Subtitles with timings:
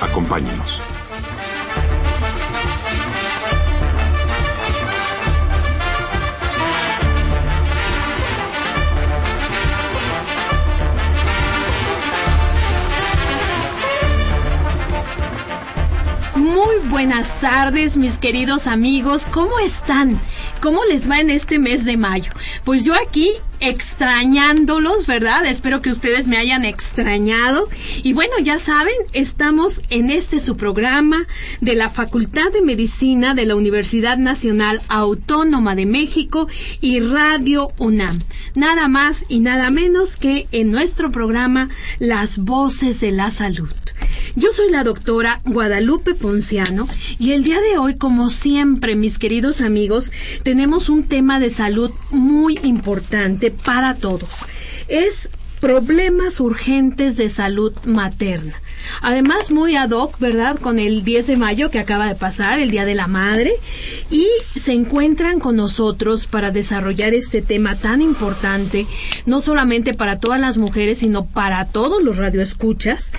[0.00, 0.82] Acompáñenos.
[16.36, 19.26] Muy buenas tardes, mis queridos amigos.
[19.32, 20.20] ¿Cómo están?
[20.62, 22.32] ¿Cómo les va en este mes de mayo?
[22.64, 25.46] Pues yo aquí extrañándolos, ¿verdad?
[25.46, 27.68] Espero que ustedes me hayan extrañado.
[28.02, 31.26] Y bueno, ya saben, estamos en este su programa
[31.60, 36.48] de la Facultad de Medicina de la Universidad Nacional Autónoma de México
[36.80, 38.18] y Radio UNAM.
[38.54, 43.68] Nada más y nada menos que en nuestro programa Las Voces de la Salud.
[44.36, 49.60] Yo soy la doctora Guadalupe Ponciano y el día de hoy, como siempre, mis queridos
[49.60, 50.12] amigos,
[50.42, 54.30] tenemos un tema de salud muy importante para todos.
[54.88, 58.54] Es problemas urgentes de salud materna.
[59.02, 60.56] Además, muy ad hoc, ¿verdad?
[60.58, 63.52] Con el 10 de mayo que acaba de pasar, el Día de la Madre,
[64.10, 64.26] y
[64.56, 68.86] se encuentran con nosotros para desarrollar este tema tan importante,
[69.26, 73.12] no solamente para todas las mujeres, sino para todos los radioescuchas,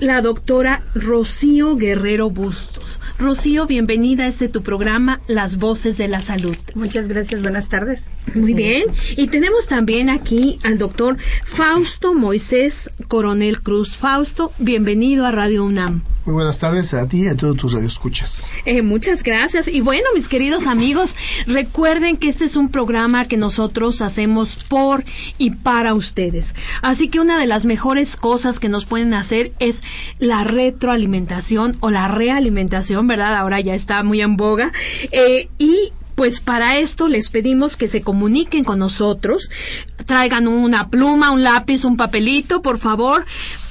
[0.00, 2.98] la doctora Rocío Guerrero Bustos.
[3.18, 6.56] Rocío, bienvenida a este tu programa, Las Voces de la Salud.
[6.74, 8.10] Muchas gracias, buenas tardes.
[8.34, 8.84] Muy bien.
[9.16, 13.96] Y tenemos también aquí al doctor Fausto Moisés Coronel Cruz.
[13.96, 16.02] Fausto, bienvenido a Radio UNAM.
[16.26, 18.50] Muy buenas tardes a ti y a todos tus radioescuchas.
[18.64, 19.68] Eh, muchas gracias.
[19.68, 21.14] Y bueno, mis queridos amigos,
[21.46, 25.04] recuerden que este es un programa que nosotros hacemos por
[25.38, 26.56] y para ustedes.
[26.82, 29.84] Así que una de las mejores cosas que nos pueden hacer es
[30.18, 33.36] la retroalimentación o la realimentación, ¿verdad?
[33.36, 34.72] Ahora ya está muy en boga.
[35.12, 39.48] Eh, y pues para esto les pedimos que se comuniquen con nosotros,
[40.06, 43.24] traigan una pluma, un lápiz, un papelito, por favor,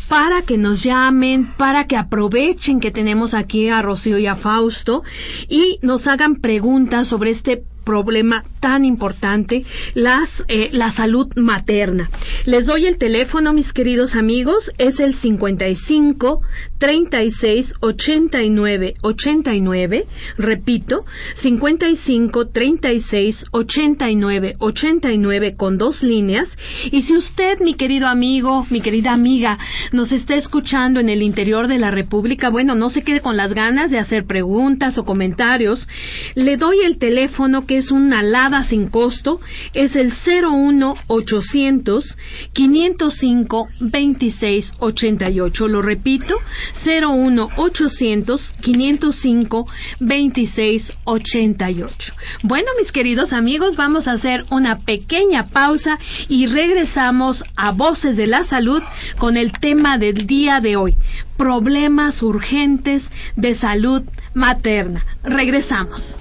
[0.07, 5.03] para que nos llamen, para que aprovechen que tenemos aquí a Rocío y a Fausto
[5.47, 9.63] y nos hagan preguntas sobre este problema tan importante,
[9.93, 12.09] las, eh, la salud materna.
[12.45, 16.41] Les doy el teléfono, mis queridos amigos, es el 55
[16.79, 20.07] 36 89 89,
[20.37, 26.57] repito, 55 36 89 89 con dos líneas.
[26.91, 29.57] Y si usted, mi querido amigo, mi querida amiga,
[29.91, 33.53] nos está escuchando en el interior de la República, bueno, no se quede con las
[33.53, 35.87] ganas de hacer preguntas o comentarios,
[36.33, 39.39] le doy el teléfono que es una alada sin costo,
[39.73, 42.17] es el 01 800
[42.53, 45.67] 505 2688.
[45.67, 46.35] Lo repito,
[46.73, 49.67] 01 800 505
[49.99, 52.13] 2688.
[52.43, 58.27] Bueno, mis queridos amigos, vamos a hacer una pequeña pausa y regresamos a Voces de
[58.27, 58.81] la Salud
[59.17, 60.95] con el tema del día de hoy,
[61.37, 64.03] problemas urgentes de salud
[64.33, 65.05] materna.
[65.23, 66.17] Regresamos.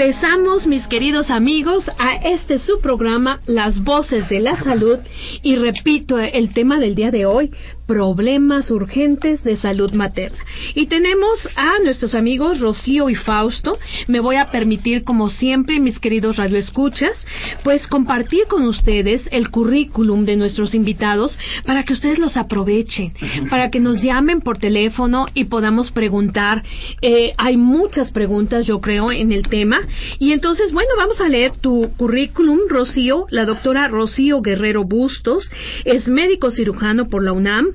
[0.00, 4.98] Regresamos, mis queridos amigos, a este su programa, Las Voces de la Salud.
[5.42, 7.52] Y repito, el tema del día de hoy,
[7.84, 10.38] problemas urgentes de salud materna.
[10.74, 13.78] Y tenemos a nuestros amigos Rocío y Fausto.
[14.06, 17.26] Me voy a permitir, como siempre, mis queridos radioescuchas,
[17.62, 23.12] pues compartir con ustedes el currículum de nuestros invitados para que ustedes los aprovechen,
[23.48, 26.64] para que nos llamen por teléfono y podamos preguntar.
[27.02, 29.80] Eh, hay muchas preguntas, yo creo, en el tema.
[30.18, 33.26] Y entonces, bueno, vamos a leer tu currículum, Rocío.
[33.30, 35.50] La doctora Rocío Guerrero Bustos
[35.84, 37.74] es médico cirujano por la UNAM.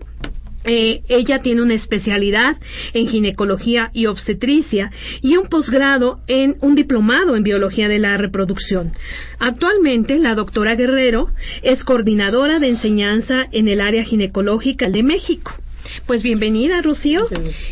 [0.65, 2.57] Eh, ella tiene una especialidad
[2.93, 4.91] en ginecología y obstetricia
[5.21, 8.93] y un posgrado en un diplomado en biología de la reproducción.
[9.39, 11.31] Actualmente, la doctora Guerrero
[11.61, 15.53] es coordinadora de enseñanza en el área ginecológica de México.
[16.05, 17.25] Pues bienvenida, Rocío.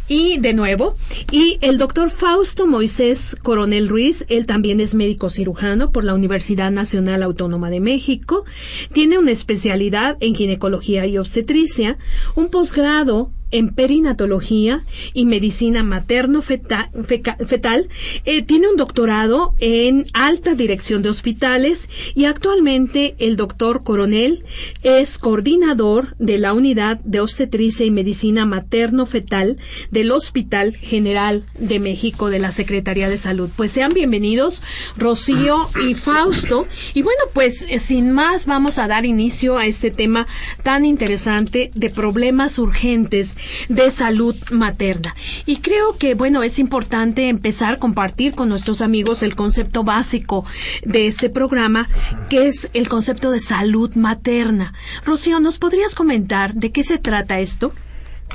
[0.08, 0.96] Y de nuevo,
[1.32, 6.72] y el doctor Fausto Moisés Coronel Ruiz, él también es médico cirujano por la Universidad
[6.72, 8.46] Nacional Autónoma de México,
[8.92, 11.98] tiene una especialidad en ginecología y obstetricia,
[12.36, 14.84] un posgrado en perinatología
[15.14, 17.88] y medicina materno-fetal.
[18.26, 24.44] Eh, tiene un doctorado en alta dirección de hospitales y actualmente el doctor Coronel
[24.82, 29.58] es coordinador de la unidad de obstetricia y medicina materno-fetal
[29.92, 33.52] del Hospital General de México de la Secretaría de Salud.
[33.56, 34.64] Pues sean bienvenidos
[34.98, 36.66] Rocío y Fausto.
[36.96, 40.26] Y bueno, pues eh, sin más vamos a dar inicio a este tema
[40.64, 43.38] tan interesante de problemas urgentes
[43.70, 45.16] de salud materna.
[45.46, 50.46] Y creo que, bueno, es importante empezar a compartir con nuestros amigos el concepto básico
[50.84, 51.88] de este programa,
[52.30, 54.74] que es el concepto de salud materna.
[55.06, 57.74] Rocío, ¿nos podrías comentar de qué se trata esto?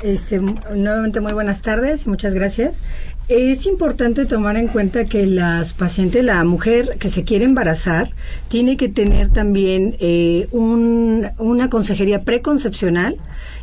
[0.03, 2.81] Este, nuevamente muy buenas tardes y muchas gracias.
[3.29, 8.09] Es importante tomar en cuenta que las pacientes, la mujer que se quiere embarazar,
[8.47, 13.19] tiene que tener también eh, una consejería preconcepcional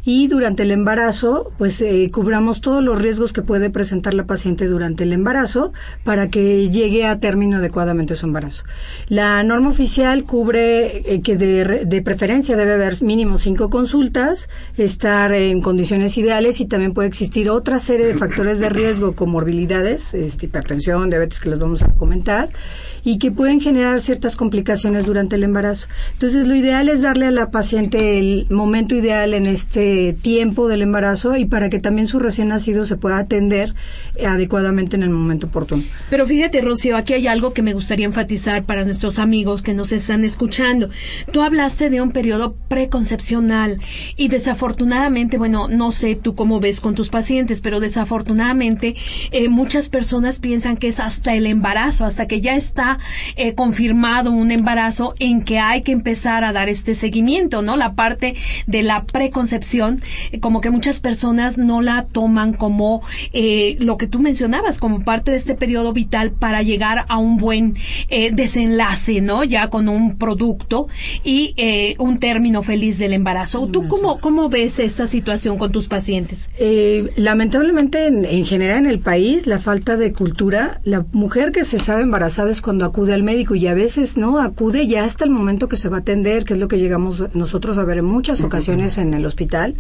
[0.07, 4.69] y durante el embarazo, pues eh, cubramos todos los riesgos que puede presentar la paciente
[4.69, 5.73] durante el embarazo
[6.05, 8.63] para que llegue a término adecuadamente su embarazo.
[9.09, 15.33] La norma oficial cubre eh, que de, de, preferencia debe haber mínimo cinco consultas, estar
[15.33, 19.17] en condiciones ideales y también puede existir otra serie de factores de riesgo,
[19.57, 22.51] comorbilidades, este, hipertensión, diabetes que les vamos a comentar
[23.05, 25.87] y que pueden generar ciertas complicaciones durante el embarazo.
[26.13, 30.83] Entonces, lo ideal es darle a la paciente el momento ideal en este tiempo del
[30.83, 33.75] embarazo y para que también su recién nacido se pueda atender
[34.27, 35.85] adecuadamente en el momento oportuno.
[36.11, 39.93] Pero fíjate, Rocío, aquí hay algo que me gustaría enfatizar para nuestros amigos que nos
[39.93, 40.91] están escuchando.
[41.33, 43.81] Tú hablaste de un periodo preconcepcional
[44.17, 48.97] y desafortunadamente, bueno, no sé tú cómo ves con tus pacientes, pero desafortunadamente
[49.31, 52.99] eh, muchas personas piensan que es hasta el embarazo, hasta que ya está
[53.37, 57.77] eh, confirmado un embarazo en que hay que empezar a dar este seguimiento, ¿no?
[57.77, 58.35] La parte
[58.67, 60.01] de la preconcepción,
[60.33, 63.03] eh, como que muchas personas no la toman como
[63.33, 67.37] eh, lo que tú mencionabas, como parte de este periodo vital para llegar a un
[67.37, 67.75] buen
[68.33, 69.45] desenlace, ¿no?
[69.45, 70.89] Ya con un producto
[71.25, 71.55] y
[71.99, 73.67] un término feliz del embarazo.
[73.67, 76.51] ¿Tú cómo, cómo ves esta situación con tus pacientes?
[77.17, 81.79] lamentablemente, en, en general en el país, la falta de cultura, la mujer que se
[81.79, 85.31] sabe embarazada es cuando acude al médico y a veces no acude ya hasta el
[85.31, 88.07] momento que se va a atender, que es lo que llegamos nosotros a ver en
[88.07, 89.75] muchas ocasiones en el hospital.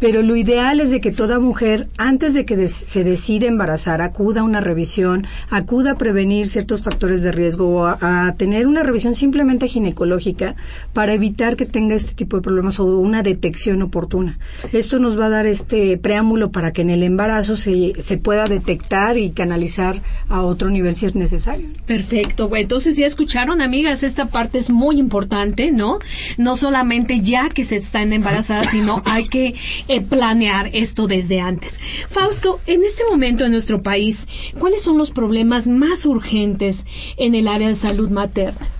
[0.00, 4.40] Pero lo ideal es de que toda mujer, antes de que se decida embarazar, acuda
[4.40, 9.14] a una revisión, acuda a prevenir ciertos factores de riesgo o a, tener una revisión
[9.14, 10.56] simplemente ginecológica
[10.92, 14.38] para evitar que tenga este tipo de problemas o una detección oportuna.
[14.72, 18.44] Esto nos va a dar este preámbulo para que en el embarazo se, se pueda
[18.44, 21.68] detectar y canalizar a otro nivel si es necesario.
[21.86, 22.50] Perfecto.
[22.56, 26.00] Entonces ya escucharon, amigas, esta parte es muy importante, ¿no?
[26.38, 29.54] No solamente ya que se están embarazadas, sino hay que
[29.86, 31.80] eh, planear esto desde antes.
[32.08, 34.26] Fausto, en este momento en nuestro país,
[34.58, 36.84] ¿cuáles son los problemas más urgentes
[37.16, 38.79] en el área de salud materna?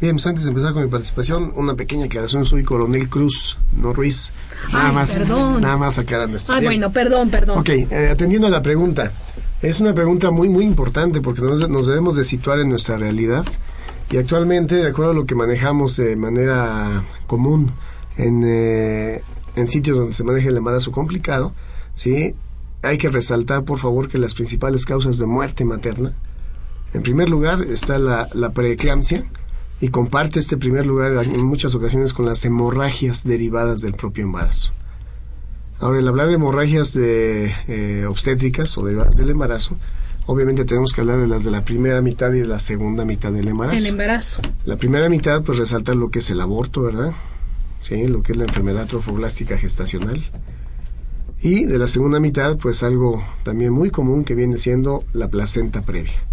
[0.00, 2.44] Bien, pues antes de empezar con mi participación, una pequeña aclaración.
[2.44, 4.32] Soy Coronel Cruz, no Ruiz.
[4.72, 6.52] Nada más, nada más aclarando esto.
[6.52, 7.58] Ah, bueno, perdón, perdón.
[7.58, 9.10] Ok, eh, atendiendo a la pregunta.
[9.60, 13.44] Es una pregunta muy, muy importante porque nos, nos, debemos de situar en nuestra realidad
[14.12, 17.68] y actualmente, de acuerdo a lo que manejamos de manera común
[18.16, 19.20] en, eh,
[19.56, 21.52] en sitios donde se maneja el embarazo complicado,
[21.94, 22.36] ¿sí?
[22.82, 26.12] hay que resaltar, por favor, que las principales causas de muerte materna,
[26.94, 29.24] en primer lugar está la, la preeclampsia
[29.80, 34.72] y comparte este primer lugar en muchas ocasiones con las hemorragias derivadas del propio embarazo.
[35.80, 39.76] Ahora, el hablar de hemorragias de, eh, obstétricas o derivadas del embarazo,
[40.26, 43.32] obviamente tenemos que hablar de las de la primera mitad y de la segunda mitad
[43.32, 43.78] del embarazo.
[43.78, 44.40] El embarazo.
[44.64, 47.12] La primera mitad, pues resalta lo que es el aborto, ¿verdad?
[47.80, 48.06] ¿sí?
[48.08, 50.22] lo que es la enfermedad trofoblástica gestacional.
[51.40, 55.82] Y de la segunda mitad, pues algo también muy común que viene siendo la placenta
[55.82, 56.27] previa.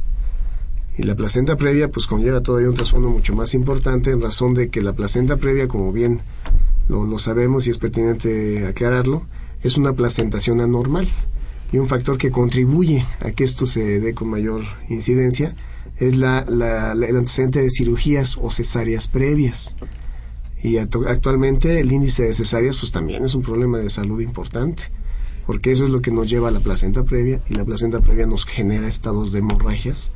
[0.98, 4.70] Y la placenta previa, pues conlleva todavía un trasfondo mucho más importante en razón de
[4.70, 6.22] que la placenta previa, como bien
[6.88, 9.26] lo, sabemos y es pertinente aclararlo,
[9.62, 11.08] es una placentación anormal.
[11.74, 15.56] Y un factor que contribuye a que esto se dé con mayor incidencia
[15.98, 19.76] es la, la, el antecedente de cirugías o cesáreas previas.
[20.64, 24.84] Y actualmente el índice de cesáreas pues también es un problema de salud importante,
[25.46, 28.26] porque eso es lo que nos lleva a la placenta previa y la placenta previa
[28.26, 30.12] nos genera estados de hemorragias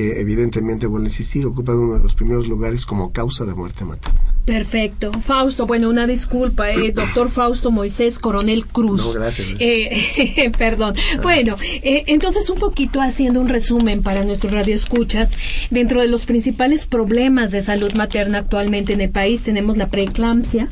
[0.00, 3.84] que evidentemente, vuelvo a insistir, ocupan uno de los primeros lugares como causa de muerte
[3.84, 4.18] materna.
[4.46, 5.12] Perfecto.
[5.12, 9.04] Fausto, bueno, una disculpa, eh, doctor Fausto Moisés Coronel Cruz.
[9.04, 9.48] No, gracias.
[9.60, 10.94] Eh, perdón.
[10.96, 11.20] Ah.
[11.22, 15.32] Bueno, eh, entonces un poquito haciendo un resumen para nuestros radioescuchas,
[15.68, 20.68] dentro de los principales problemas de salud materna actualmente en el país tenemos la preeclampsia,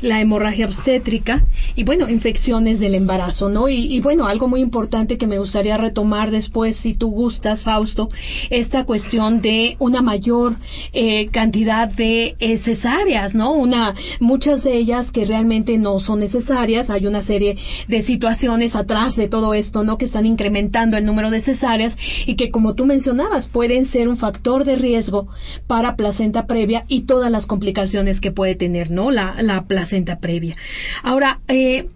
[0.00, 1.44] la hemorragia obstétrica
[1.74, 3.68] y bueno, infecciones del embarazo, ¿no?
[3.68, 8.08] Y, bueno, algo muy importante que me gustaría retomar después, si tú gustas, Fausto,
[8.50, 10.56] esta cuestión de una mayor
[10.92, 13.52] eh, cantidad de eh, cesáreas, ¿no?
[13.52, 17.56] Una, muchas de ellas que realmente no son necesarias, hay una serie
[17.88, 19.98] de situaciones atrás de todo esto, ¿no?
[19.98, 24.16] Que están incrementando el número de cesáreas y que como tú mencionabas, pueden ser un
[24.16, 25.28] factor de riesgo
[25.66, 29.10] para placenta previa y todas las complicaciones que puede tener, ¿no?
[29.10, 30.56] la placenta previa.
[31.02, 31.88] Ahora, eh,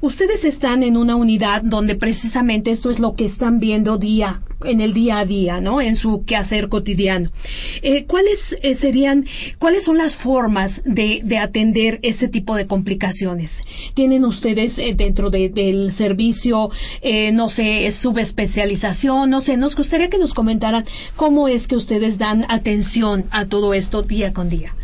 [0.00, 4.80] ustedes están en una unidad donde precisamente esto es lo que están viendo día en
[4.80, 5.82] el día a día, ¿no?
[5.82, 7.30] En su quehacer cotidiano.
[7.82, 9.26] Eh, ¿Cuáles eh, serían,
[9.58, 13.62] cuáles son las formas de, de, atender este tipo de complicaciones?
[13.92, 16.70] ¿Tienen ustedes dentro del servicio,
[17.32, 19.28] no sé, subespecialización?
[19.28, 23.74] No sé, nos gustaría que nos comentaran cómo es que ustedes dan atención a todo
[23.74, 24.74] esto día con día.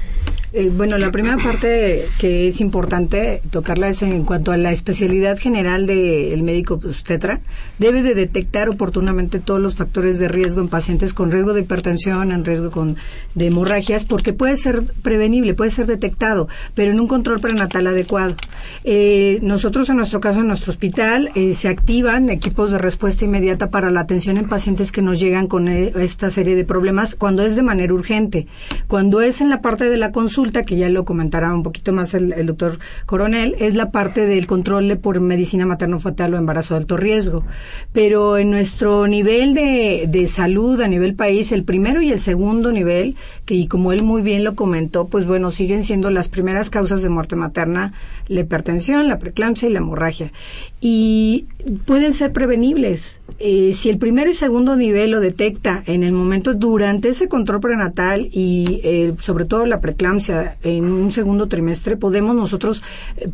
[0.55, 5.39] Eh, bueno, la primera parte que es importante tocarla es en cuanto a la especialidad
[5.39, 7.41] general del médico obstetra.
[7.79, 12.33] Debe de detectar oportunamente todos los factores de riesgo en pacientes con riesgo de hipertensión,
[12.33, 12.99] en riesgo con,
[13.35, 18.37] de hemorragias, porque puede ser prevenible, puede ser detectado, pero en un control prenatal adecuado.
[18.85, 23.71] Eh, nosotros, en nuestro caso, en nuestro hospital, eh, se activan equipos de respuesta inmediata
[23.71, 27.57] para la atención en pacientes que nos llegan con esta serie de problemas cuando es
[27.57, 28.49] de manera urgente.
[28.87, 32.15] Cuando es en la parte de la consulta, que ya lo comentará un poquito más
[32.15, 36.97] el, doctor Coronel, es la parte del control por medicina materno-fetal o embarazo de alto
[36.97, 37.45] riesgo.
[37.93, 42.73] Pero en nuestro nivel de, de salud a nivel país, el primero y el segundo
[42.73, 43.15] nivel,
[43.47, 47.03] que y como él muy bien lo comentó, pues bueno, siguen siendo las primeras causas
[47.03, 47.93] de muerte materna
[48.29, 50.33] la hipertensión, la preeclampsia y la hemorragia.
[50.81, 51.47] Y
[51.85, 53.21] pueden ser prevenibles.
[53.39, 57.61] Eh, si el primero y segundo nivel lo detecta en el momento durante ese control
[57.61, 60.32] prenatal y eh, sobre todo la preeclampsia
[60.63, 62.83] en un segundo trimestre, podemos nosotros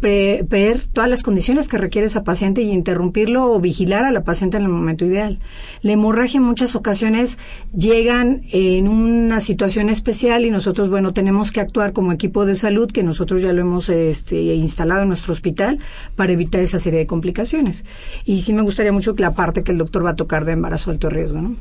[0.02, 4.24] eh, ver todas las condiciones que requiere esa paciente y interrumpirlo o vigilar a la
[4.24, 5.38] paciente en el momento ideal.
[5.82, 7.38] La hemorragia en muchas ocasiones
[7.74, 12.90] llegan en una situación especial y nosotros, bueno, tenemos que actuar como equipo de salud,
[12.90, 15.78] que nosotros ya lo hemos este, instalado en nuestro hospital,
[16.16, 17.84] para evitar esa serie de complicaciones.
[18.24, 20.52] Y sí me gustaría mucho que la parte que el doctor va a tocar de
[20.52, 21.56] embarazo alto riesgo, ¿no?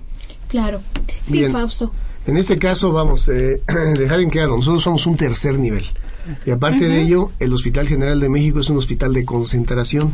[0.47, 0.81] Claro.
[1.23, 1.91] Sí, Fausto.
[2.27, 3.61] En este caso, vamos, eh,
[3.97, 5.85] dejar en claro, nosotros somos un tercer nivel.
[6.45, 10.13] Y aparte de ello, el Hospital General de México es un hospital de concentración.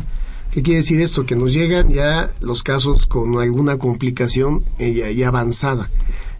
[0.52, 1.26] ¿Qué quiere decir esto?
[1.26, 5.90] Que nos llegan ya los casos con alguna complicación eh, ya, avanzada.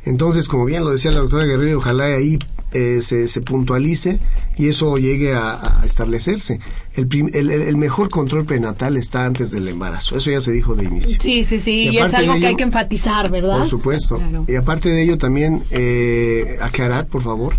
[0.04, 2.38] Entonces, como bien lo decía la doctora Guerrero, ojalá ahí
[2.74, 4.18] eh, se, se, puntualice
[4.56, 6.58] y eso llegue a, establecerse.
[6.94, 11.18] El, el, mejor control prenatal está antes del embarazo, eso ya se dijo de inicio.
[11.20, 13.58] Sí, sí, sí, y, es algo que hay que enfatizar, ¿verdad?
[13.58, 14.20] Por supuesto.
[14.48, 17.54] Y aparte de ello también eh, aclarar, por favor,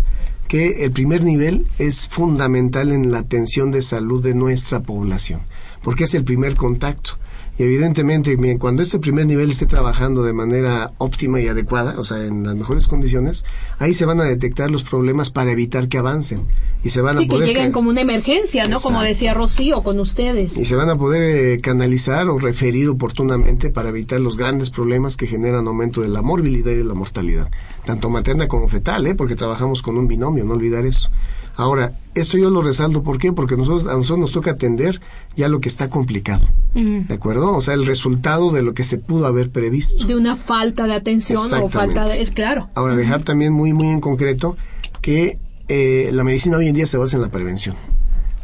[0.48, 5.40] que el primer nivel es fundamental en la atención de salud de nuestra población,
[5.82, 7.18] porque es el primer contacto.
[7.58, 12.22] Y evidentemente, cuando este primer nivel esté trabajando de manera óptima y adecuada, o sea,
[12.24, 13.44] en las mejores condiciones,
[13.78, 16.42] ahí se van a detectar los problemas para evitar que avancen.
[16.84, 17.48] Y se van a poder.
[17.48, 18.78] que lleguen como una emergencia, ¿no?
[18.78, 20.58] Como decía Rocío, con ustedes.
[20.58, 25.16] Y se van a poder eh, canalizar o referir oportunamente para evitar los grandes problemas
[25.16, 27.50] que generan aumento de la morbilidad y de la mortalidad,
[27.86, 29.14] tanto materna como fetal, ¿eh?
[29.14, 31.10] Porque trabajamos con un binomio, no olvidar eso.
[31.54, 33.32] Ahora, esto yo lo resalto, ¿por qué?
[33.32, 35.00] Porque nosotros, a nosotros nos toca atender
[35.36, 37.56] ya lo que está complicado, ¿de acuerdo?
[37.56, 40.04] O sea, el resultado de lo que se pudo haber previsto.
[40.04, 42.20] De una falta de atención o falta de...
[42.20, 42.68] Es claro.
[42.74, 44.58] Ahora, dejar también muy, muy en concreto
[45.00, 45.38] que
[45.68, 47.74] eh, la medicina hoy en día se basa en la prevención.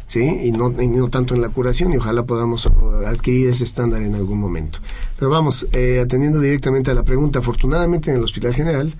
[0.07, 0.23] ¿sí?
[0.43, 2.67] Y no, no tanto en la curación y ojalá podamos
[3.05, 4.79] adquirir ese estándar en algún momento.
[5.17, 8.93] Pero vamos, eh, atendiendo directamente a la pregunta, afortunadamente en el Hospital General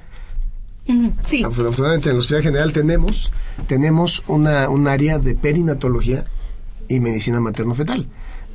[1.25, 1.43] Sí.
[1.43, 3.31] Afortunadamente en el Hospital General tenemos,
[3.67, 6.25] tenemos una, un área de perinatología
[6.89, 8.07] y medicina materno-fetal.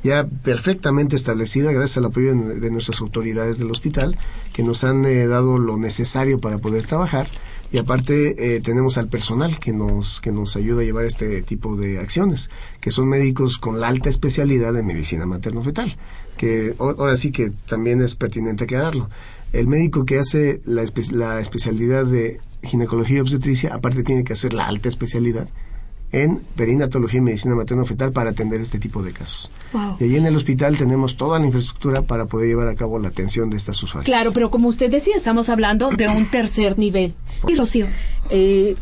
[0.03, 4.17] Ya perfectamente establecida gracias al apoyo de nuestras autoridades del hospital
[4.53, 7.27] que nos han eh, dado lo necesario para poder trabajar.
[7.71, 11.75] Y aparte eh, tenemos al personal que nos que nos ayuda a llevar este tipo
[11.75, 15.95] de acciones que son médicos con la alta especialidad de medicina materno fetal
[16.35, 19.11] que ahora sí que también es pertinente aclararlo
[19.53, 24.53] el médico que hace la, la especialidad de ginecología y obstetricia aparte tiene que hacer
[24.53, 25.47] la alta especialidad
[26.11, 29.51] en perinatología y medicina materno-fetal para atender este tipo de casos.
[29.99, 33.09] Y allí en el hospital tenemos toda la infraestructura para poder llevar a cabo la
[33.09, 34.05] atención de estas usuarias.
[34.05, 37.13] Claro, pero como usted decía, estamos hablando de un tercer nivel.
[37.47, 37.85] Y Rocío.
[38.31, 38.75] Eh,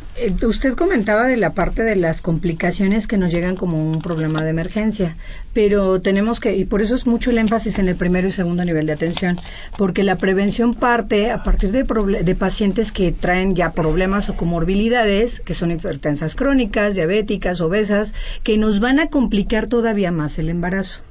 [0.43, 4.49] usted comentaba de la parte de las complicaciones que nos llegan como un problema de
[4.49, 5.15] emergencia,
[5.53, 8.65] pero tenemos que, y por eso es mucho el énfasis en el primero y segundo
[8.65, 9.39] nivel de atención,
[9.77, 11.83] porque la prevención parte a partir de,
[12.23, 18.57] de pacientes que traen ya problemas o comorbilidades, que son hipertensas crónicas, diabéticas, obesas, que
[18.57, 21.06] nos van a complicar todavía más el embarazo.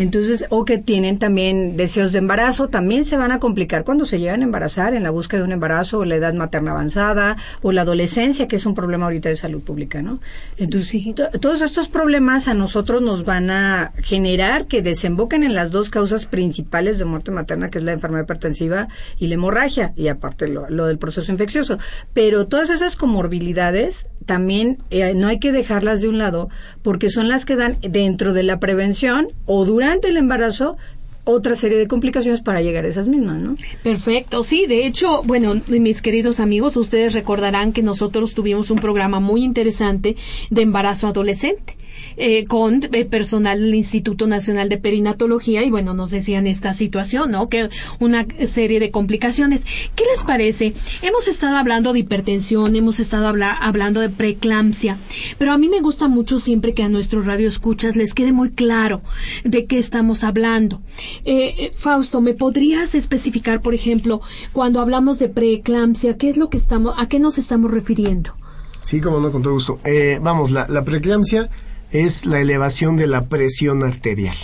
[0.00, 4.18] Entonces, o que tienen también deseos de embarazo, también se van a complicar cuando se
[4.18, 7.70] llegan a embarazar, en la búsqueda de un embarazo, o la edad materna avanzada, o
[7.70, 10.18] la adolescencia, que es un problema ahorita de salud pública, ¿no?
[10.56, 11.04] Entonces,
[11.38, 16.24] todos estos problemas a nosotros nos van a generar que desemboquen en las dos causas
[16.24, 18.88] principales de muerte materna, que es la enfermedad hipertensiva
[19.18, 21.76] y la hemorragia, y aparte lo, del proceso infeccioso.
[22.14, 26.48] Pero todas esas comorbilidades también eh, no hay que dejarlas de un lado,
[26.80, 30.76] porque son las que dan dentro de la prevención o durante durante el embarazo
[31.24, 33.56] otra serie de complicaciones para llegar a esas mismas, ¿no?
[33.82, 39.18] Perfecto, sí, de hecho, bueno, mis queridos amigos, ustedes recordarán que nosotros tuvimos un programa
[39.18, 40.16] muy interesante
[40.50, 41.76] de embarazo adolescente.
[42.16, 47.30] Eh, con eh, personal del Instituto Nacional de Perinatología y bueno, nos decían esta situación,
[47.30, 47.46] ¿no?
[47.46, 49.64] Que una serie de complicaciones.
[49.94, 50.74] ¿Qué les parece?
[51.02, 54.98] Hemos estado hablando de hipertensión, hemos estado hablando de preeclampsia,
[55.38, 59.00] pero a mí me gusta mucho siempre que a nuestros radioescuchas les quede muy claro
[59.44, 60.82] de qué estamos hablando.
[61.24, 64.20] Eh, Fausto, ¿me podrías especificar, por ejemplo,
[64.52, 68.34] cuando hablamos de preeclampsia, qué es lo que estamos, a qué nos estamos refiriendo?
[68.84, 69.80] Sí, como no, con todo gusto.
[70.20, 71.48] vamos, la, la preeclampsia
[71.92, 74.36] es la elevación de la presión arterial.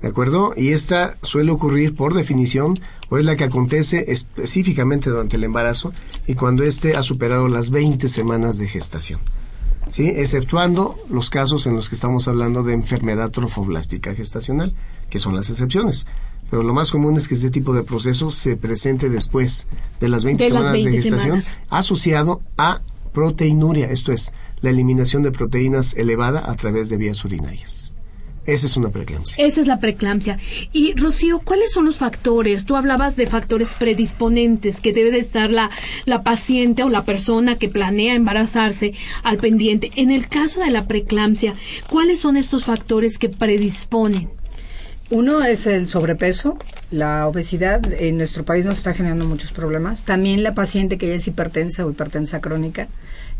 [0.00, 0.52] ¿De acuerdo?
[0.56, 5.92] Y esta suele ocurrir por definición o es la que acontece específicamente durante el embarazo
[6.26, 9.18] y cuando éste ha superado las 20 semanas de gestación.
[9.90, 10.08] ¿Sí?
[10.08, 14.74] Exceptuando los casos en los que estamos hablando de enfermedad trofoblástica gestacional,
[15.08, 16.06] que son las excepciones.
[16.50, 19.66] Pero lo más común es que este tipo de proceso se presente después
[19.98, 25.94] de las 20 semanas de gestación asociado a proteinuria, esto es, la eliminación de proteínas
[25.94, 27.92] elevada a través de vías urinarias.
[28.48, 29.44] Esa es una preeclampsia.
[29.44, 30.38] Esa es la preeclampsia.
[30.72, 32.64] Y Rocío, ¿cuáles son los factores?
[32.64, 35.68] Tú hablabas de factores predisponentes que debe de estar la,
[36.06, 39.90] la paciente o la persona que planea embarazarse al pendiente.
[39.96, 41.54] En el caso de la preeclampsia,
[41.90, 44.30] ¿cuáles son estos factores que predisponen?
[45.10, 46.56] Uno es el sobrepeso,
[46.90, 50.04] la obesidad en nuestro país nos está generando muchos problemas.
[50.04, 52.88] También la paciente que ya es hipertensa o hipertensa crónica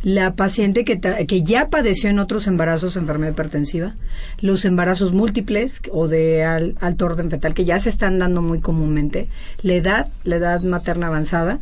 [0.02, 3.94] la paciente que, que ya padeció en otros embarazos enfermedad hipertensiva,
[4.40, 9.26] los embarazos múltiples o de alto orden fetal que ya se están dando muy comúnmente,
[9.62, 11.58] la edad, la edad materna avanzada,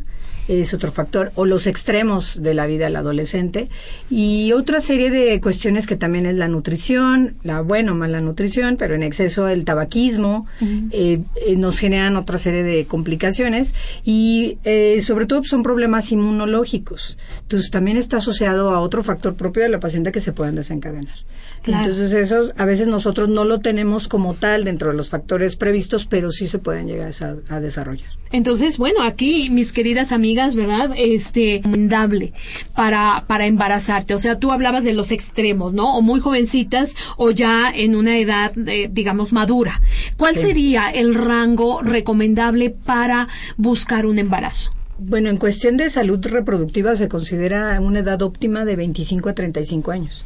[0.47, 3.69] es otro factor, o los extremos de la vida del adolescente,
[4.09, 8.77] y otra serie de cuestiones que también es la nutrición, la buena o mala nutrición,
[8.77, 10.47] pero en exceso el tabaquismo,
[10.91, 17.17] eh, eh, nos generan otra serie de complicaciones, y eh, sobre todo son problemas inmunológicos.
[17.41, 21.15] Entonces también está asociado a otro factor propio de la paciente que se pueden desencadenar.
[21.65, 26.05] Entonces eso a veces nosotros no lo tenemos como tal dentro de los factores previstos,
[26.05, 27.11] pero sí se pueden llegar
[27.49, 28.09] a, desarrollar.
[28.31, 30.91] Entonces, bueno, aquí mis queridas amigas, ¿verdad?
[30.97, 32.33] Este, recomendable
[32.75, 34.13] para, para embarazarte.
[34.13, 35.97] O sea, tú hablabas de los extremos, ¿no?
[35.97, 39.81] O muy jovencitas o ya en una edad, eh, digamos, madura.
[40.17, 44.71] ¿Cuál sería el rango recomendable para buscar un embarazo?
[44.99, 49.91] Bueno, en cuestión de salud reproductiva se considera una edad óptima de 25 a 35
[49.91, 50.25] años.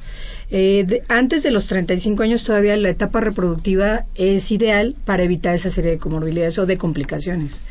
[0.54, 5.70] Eh, antes de los 35 años todavía la etapa reproductiva es ideal para evitar esa
[5.70, 7.64] serie de comorbilidades o de complicaciones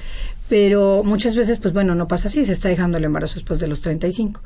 [0.51, 3.69] pero muchas veces, pues bueno, no pasa así, se está dejando el embarazo después de
[3.69, 4.41] los 35.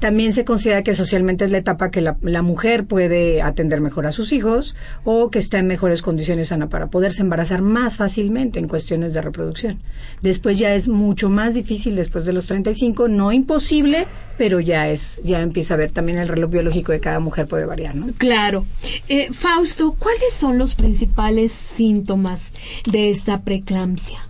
[0.00, 4.12] También se considera que socialmente es la etapa que la, mujer puede atender mejor a
[4.12, 8.68] sus hijos o que está en mejores condiciones sana para poderse embarazar más fácilmente en
[8.68, 9.80] cuestiones de reproducción.
[10.20, 15.22] Después ya es mucho más difícil después de los 35, no imposible, pero ya es,
[15.24, 18.08] ya empieza a ver también el reloj biológico de cada mujer puede variar, ¿no?
[18.18, 18.66] Claro.
[19.08, 22.52] Eh, Fausto, ¿cuáles son los principales síntomas
[22.84, 24.25] de esta preeclampsia?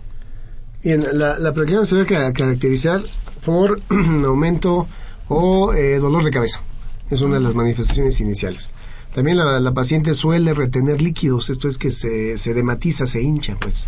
[0.83, 3.03] Bien, la, la se va a caracterizar
[3.45, 3.79] por
[4.25, 4.87] aumento
[5.27, 6.61] o eh, dolor de cabeza.
[7.09, 8.75] Es una de las manifestaciones iniciales.
[9.13, 13.87] También la, paciente suele retener líquidos, esto es que se, se dematiza, se hincha, pues,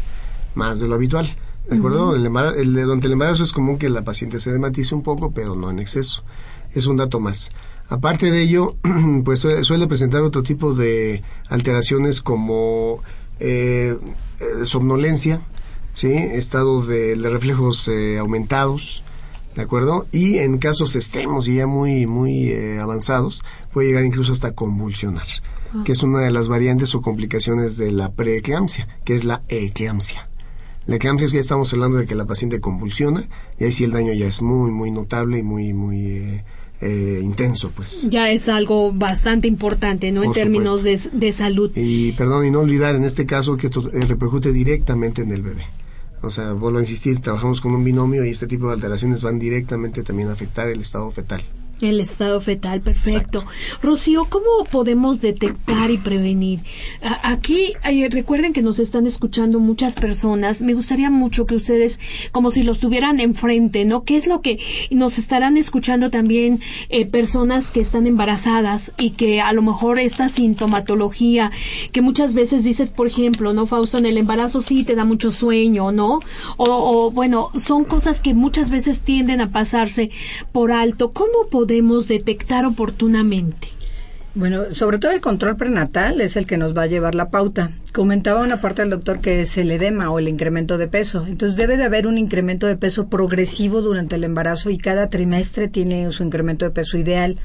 [0.56, 1.30] más de lo habitual.
[1.70, 2.16] ¿De acuerdo?
[2.16, 5.70] el durante el embarazo es común que la paciente se dematice un poco, pero no
[5.70, 6.24] en exceso.
[6.74, 7.52] Es un dato más.
[7.90, 8.76] Aparte de ello,
[9.24, 13.04] pues suele presentar otro tipo de alteraciones como
[13.40, 13.96] eh,
[14.40, 15.42] eh, somnolencia,
[16.00, 16.14] ¿sí?
[16.14, 19.04] estado de, reflejos eh, aumentados,
[19.56, 20.08] ¿de acuerdo?
[20.12, 25.28] Y en casos extremos y ya muy, muy avanzados, puede llegar incluso hasta convulsionar,
[25.74, 25.84] ah.
[25.84, 30.30] que es una de las variantes o complicaciones de la preeclampsia, que es la eclampsia.
[30.86, 33.28] La eclampsia es que estamos hablando de que la paciente convulsiona
[33.60, 36.42] y ahí sí el daño ya es muy, muy notable y muy, muy
[36.82, 38.08] eh, intenso, pues.
[38.10, 40.24] Ya es algo bastante importante, ¿no?
[40.24, 41.72] en términos de, de, salud.
[41.76, 45.42] Y perdón, y no olvidar en este caso que esto eh, repercute directamente en el
[45.42, 45.66] bebé.
[46.22, 49.40] O sea, vuelvo a insistir, trabajamos con un binomio y este tipo de alteraciones van
[49.40, 51.42] directamente también a afectar el estado fetal.
[51.82, 53.46] El estado fetal, perfecto.
[53.82, 56.60] Rocío, ¿cómo podemos detectar y prevenir?
[57.24, 57.74] Aquí
[58.12, 60.62] recuerden que nos están escuchando muchas personas.
[60.62, 62.02] Me gustaría mucho que ustedes,
[62.34, 64.04] como si los tuvieran enfrente, ¿no?
[64.04, 64.60] ¿Qué es lo que
[64.92, 70.28] nos estarán escuchando también eh, personas que están embarazadas y que a lo mejor esta
[70.28, 71.50] sintomatología
[71.94, 74.00] que muchas veces dices, por ejemplo, ¿no, Fausto?
[74.00, 76.20] En el embarazo sí te da mucho sueño, ¿no?
[76.58, 80.10] O, o bueno, son cosas que muchas veces tienden a pasarse
[80.52, 81.12] por alto.
[81.12, 83.68] ¿Cómo podemos podemos detectar oportunamente?
[84.34, 87.70] Bueno, sobre todo el control prenatal es el que nos va a llevar la pauta.
[87.94, 91.26] Comentaba una parte del doctor que es el edema o el incremento de peso.
[91.28, 95.70] Entonces debe de haber un incremento de peso progresivo durante el embarazo y cada trimestre
[95.70, 97.38] tiene su incremento de peso ideal.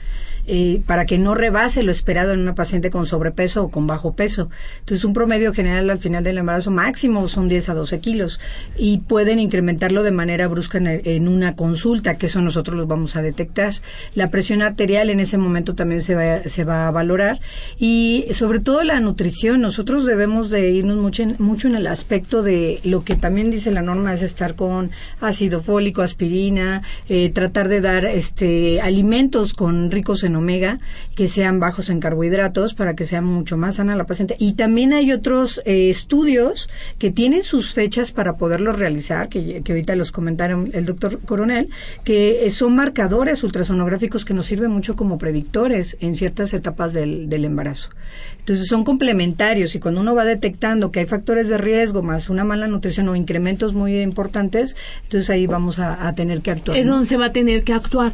[0.47, 4.13] Eh, para que no rebase lo esperado en una paciente con sobrepeso o con bajo
[4.13, 4.51] peso.
[4.81, 8.41] Entonces, un promedio general al final del embarazo máximo son 10 a 12 kilos
[8.77, 13.23] y pueden incrementarlo de manera brusca en, una consulta, que eso nosotros los vamos a
[13.23, 13.73] detectar.
[14.15, 17.41] La presión arterial en ese momento también se va, se va a valorar
[17.79, 19.63] y sobre todo la nutrición.
[19.63, 23.71] Nosotros debemos de irnos mucho en, mucho en el aspecto de lo que también dice
[23.71, 29.91] la norma es estar con ácido fólico, aspirina, eh, tratar de dar este alimentos con
[29.91, 30.79] ricos en omega,
[31.15, 34.37] que sean bajos en carbohidratos para que sea mucho más sana la paciente.
[34.39, 36.69] Y también hay otros eh, estudios
[36.99, 41.69] que tienen sus fechas para poderlos realizar, que, ahorita los comentaron el doctor Coronel,
[42.05, 47.91] que son marcadores ultrasonográficos que nos sirven mucho como predictores en ciertas etapas del, embarazo.
[48.39, 52.45] Entonces son complementarios y cuando uno va detectando que hay factores de riesgo más una
[52.45, 56.77] mala nutrición o incrementos muy importantes, entonces ahí vamos a, tener que actuar.
[56.77, 58.13] Es donde se va a tener que actuar.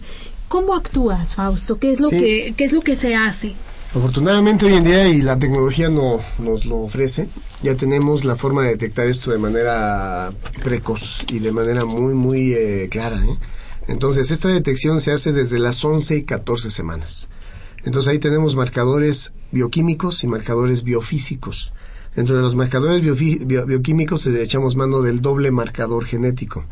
[0.48, 1.78] ¿Cómo actúas, Fausto?
[1.78, 3.54] ¿Qué es lo, que, qué es lo que se hace?
[3.94, 7.28] Afortunadamente hoy en día, y la tecnología no, nos lo ofrece,
[7.62, 12.52] ya tenemos la forma de detectar esto de manera precoz y de manera muy, muy
[12.52, 13.24] eh, clara.
[13.24, 13.36] ¿eh?
[13.88, 17.30] Entonces, esta detección se hace desde las 11 y 14 semanas.
[17.84, 21.72] Entonces ahí tenemos marcadores bioquímicos y marcadores biofísicos.
[22.14, 26.64] Dentro de los marcadores bioquímicos le echamos mano del doble marcador genético.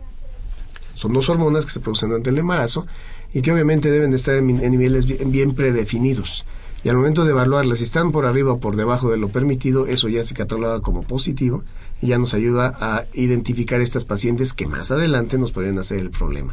[0.94, 2.86] Son dos hormonas que se producen durante el embarazo
[3.32, 6.44] y que obviamente deben de estar en, niveles bien, predefinidos.
[6.82, 9.86] Y al momento de evaluarlas, si están por arriba o por debajo de lo permitido,
[9.86, 11.64] eso ya se cataloga como positivo
[12.00, 16.10] y ya nos ayuda a identificar estas pacientes que más adelante nos podrían hacer el
[16.10, 16.52] problema.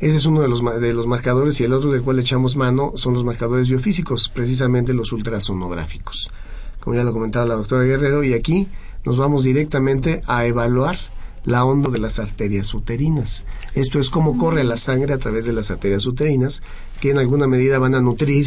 [0.00, 2.92] Ese es uno de los, de los marcadores y el otro del cual echamos mano
[2.96, 6.30] son los marcadores biofísicos, precisamente los ultrasonográficos.
[6.80, 8.68] Como ya lo comentaba la doctora Guerrero, y aquí
[9.04, 10.98] nos vamos directamente a evaluar
[11.44, 13.46] la onda de las arterias uterinas.
[13.74, 16.62] Esto es cómo corre la sangre a través de las arterias uterinas,
[17.00, 18.46] que en alguna medida van a nutrir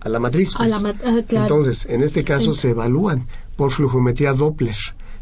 [0.00, 0.54] a la matriz.
[0.56, 0.72] Pues.
[0.72, 4.76] Ah, Entonces, en este caso se evalúan por flujometría Doppler,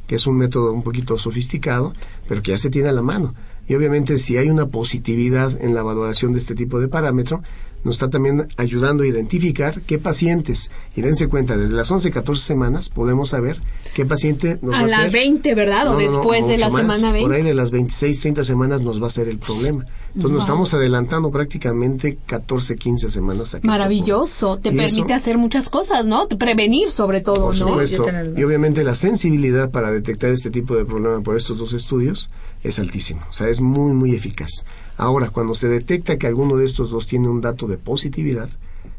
[0.06, 1.94] que es un método un poquito sofisticado,
[2.28, 3.34] pero que ya se tiene a la mano.
[3.66, 7.42] Y obviamente si hay una positividad en la valoración de este tipo de parámetro,
[7.84, 12.42] nos está también ayudando a identificar qué pacientes, y dense cuenta, desde las 11, 14
[12.42, 13.60] semanas podemos saber
[13.94, 15.94] qué paciente nos a va a la 20, ¿verdad?
[15.94, 17.20] o después de la semana 20.
[17.22, 19.84] Por ahí de las 26, 30 semanas nos va a ser el problema.
[20.08, 23.54] Entonces nos estamos adelantando prácticamente 14, 15 semanas.
[23.54, 26.28] Aquí Maravilloso, te permite hacer muchas cosas, ¿no?
[26.28, 27.68] Prevenir sobre todo, por ¿no?
[27.68, 28.06] Supuesto.
[28.36, 32.30] Y obviamente la sensibilidad para detectar este tipo de problema por estos dos estudios
[32.62, 33.22] es altísimo.
[33.28, 34.64] O sea, es muy, muy eficaz.
[34.96, 38.48] Ahora, cuando se detecta que alguno de estos dos tiene un dato de positividad,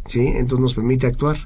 [0.05, 0.19] ¿sí?
[0.19, 1.37] entonces nos permite actuar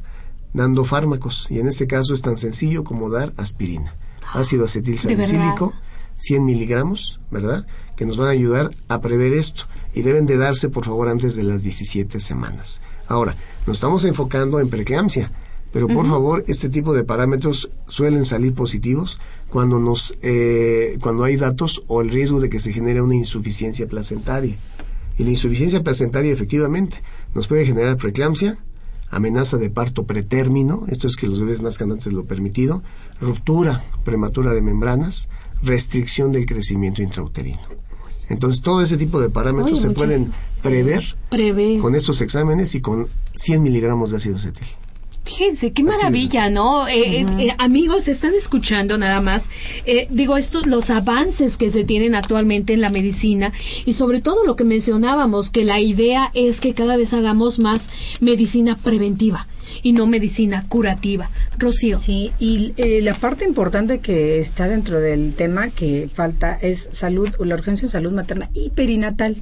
[0.53, 1.47] dando fármacos.
[1.49, 3.95] Y en este caso es tan sencillo como dar aspirina.
[4.33, 5.73] Ácido acetil salicílico,
[6.17, 7.65] 100 miligramos, ¿verdad?
[7.95, 9.63] Que nos van a ayudar a prever esto.
[9.93, 12.81] Y deben de darse, por favor, antes de las 17 semanas.
[13.07, 13.35] Ahora,
[13.65, 15.31] nos estamos enfocando en preeclampsia.
[15.71, 21.35] Pero por favor, este tipo de parámetros suelen salir positivos cuando nos, eh, cuando hay
[21.35, 24.55] datos o el riesgo de que se genere una insuficiencia placentaria.
[25.17, 27.01] Y la insuficiencia placentaria efectivamente
[27.33, 28.57] nos puede generar preeclampsia,
[29.09, 32.83] amenaza de parto pretérmino, esto es que los bebés nazcan antes de lo permitido,
[33.19, 35.29] ruptura prematura de membranas,
[35.63, 37.59] restricción del crecimiento intrauterino.
[38.29, 40.31] Entonces, todo ese tipo de parámetros se pueden
[40.62, 41.15] prever
[41.81, 44.67] con estos exámenes y con 100 miligramos de ácido acetil.
[45.29, 46.87] Fíjense, qué maravilla, ¿no?
[46.87, 49.47] Eh, eh, eh, amigos, están escuchando nada más,
[50.09, 53.53] digo, estos, los avances que se tienen actualmente en la medicina
[53.85, 57.91] y sobre todo lo que mencionábamos, que la idea es que cada vez hagamos más
[58.21, 59.45] medicina preventiva
[59.83, 61.29] y no medicina curativa.
[61.59, 61.99] Rocío.
[61.99, 67.53] Sí, y la parte importante que está dentro del tema que falta es salud, la
[67.53, 69.39] urgencia en salud materna y perinatal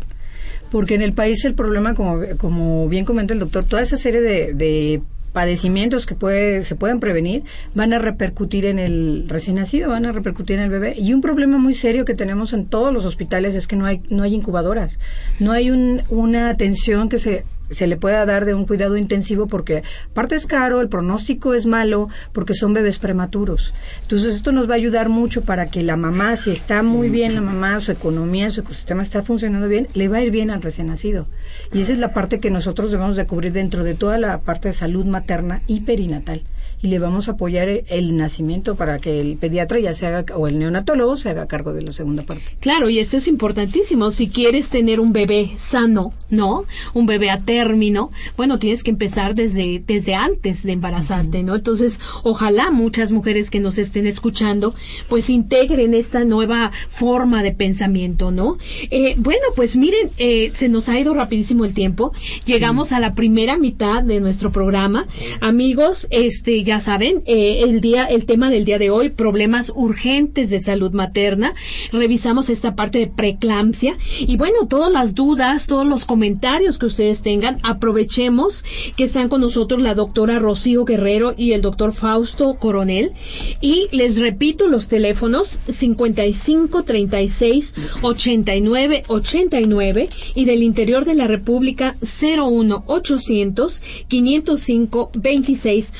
[0.69, 4.19] porque en el país el problema, como, como bien comenta el doctor, toda esa serie
[4.19, 5.01] de, de
[5.33, 7.43] padecimientos que puede, se pueden prevenir
[7.75, 10.95] van a repercutir en el recién nacido, van a repercutir en el bebé.
[10.97, 14.01] Y un problema muy serio que tenemos en todos los hospitales es que no hay,
[14.09, 14.99] no hay incubadoras,
[15.39, 19.47] no hay un, una atención que se se le pueda dar de un cuidado intensivo
[19.47, 23.73] porque aparte es caro, el pronóstico es malo porque son bebés prematuros.
[24.01, 27.35] Entonces esto nos va a ayudar mucho para que la mamá, si está muy bien
[27.35, 30.61] la mamá, su economía, su ecosistema está funcionando bien, le va a ir bien al
[30.61, 31.27] recién nacido.
[31.73, 34.69] Y esa es la parte que nosotros debemos de cubrir dentro de toda la parte
[34.69, 36.43] de salud materna y perinatal
[36.81, 40.47] y le vamos a apoyar el nacimiento para que el pediatra ya se haga o
[40.47, 42.43] el neonatólogo se haga cargo de la segunda parte.
[42.59, 44.11] Claro, y esto es importantísimo.
[44.11, 46.65] Si quieres tener un bebé sano, ¿no?
[46.93, 51.55] Un bebé a término, bueno, tienes que empezar desde, desde antes de embarazarte, ¿no?
[51.55, 54.73] Entonces, ojalá muchas mujeres que nos estén escuchando,
[55.09, 58.57] pues integren esta nueva forma de pensamiento, ¿no?
[58.91, 62.13] Eh, bueno, pues miren, eh, se nos ha ido rapidísimo el tiempo.
[62.45, 65.07] Llegamos a la primera mitad de nuestro programa.
[65.41, 70.49] Amigos, este, ya saben, eh, el día, el tema del día de hoy, problemas urgentes
[70.49, 71.53] de salud materna.
[71.93, 73.97] Revisamos esta parte de preeclampsia.
[74.19, 78.65] Y bueno, todas las dudas, todos los comentarios que ustedes tengan, aprovechemos
[78.97, 83.13] que están con nosotros la doctora Rocío Guerrero y el doctor Fausto Coronel.
[83.61, 91.95] Y les repito los teléfonos 55 36 89 89 y del interior de la República
[92.01, 95.93] 01 800 505 26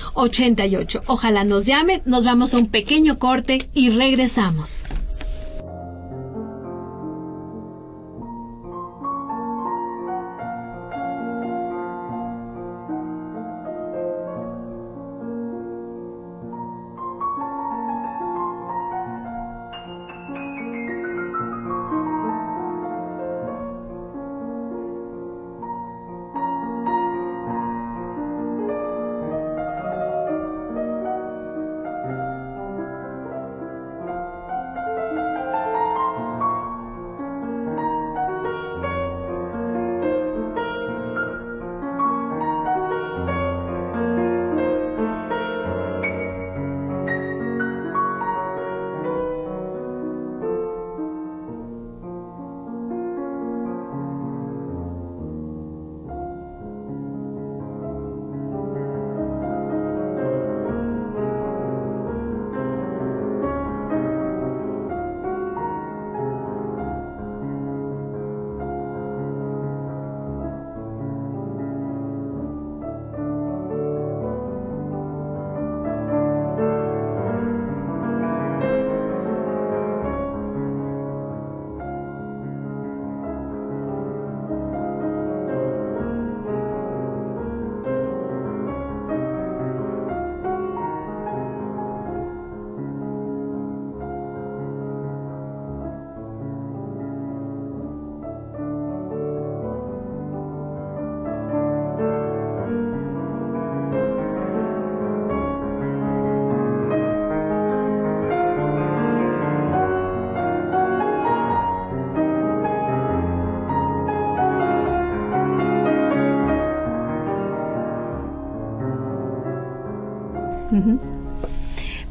[0.64, 4.84] 89 Ojalá nos llamen, nos vamos a un pequeño corte y regresamos.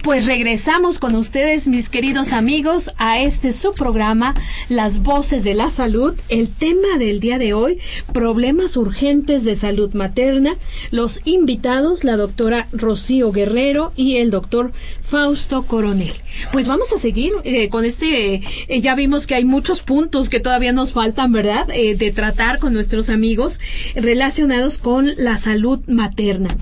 [0.06, 4.36] Pues regresamos con ustedes, mis queridos amigos, a este su programa,
[4.68, 6.14] Las Voces de la Salud.
[6.28, 7.80] El tema del día de hoy,
[8.12, 10.54] problemas urgentes de salud materna.
[10.92, 16.12] Los invitados, la doctora Rocío Guerrero y el doctor Fausto Coronel.
[16.52, 20.40] Pues vamos a seguir eh, con este, eh, ya vimos que hay muchos puntos que
[20.40, 21.68] todavía nos faltan, ¿verdad?
[21.70, 23.60] Eh, de tratar con nuestros amigos
[23.94, 26.56] relacionados con la salud materna.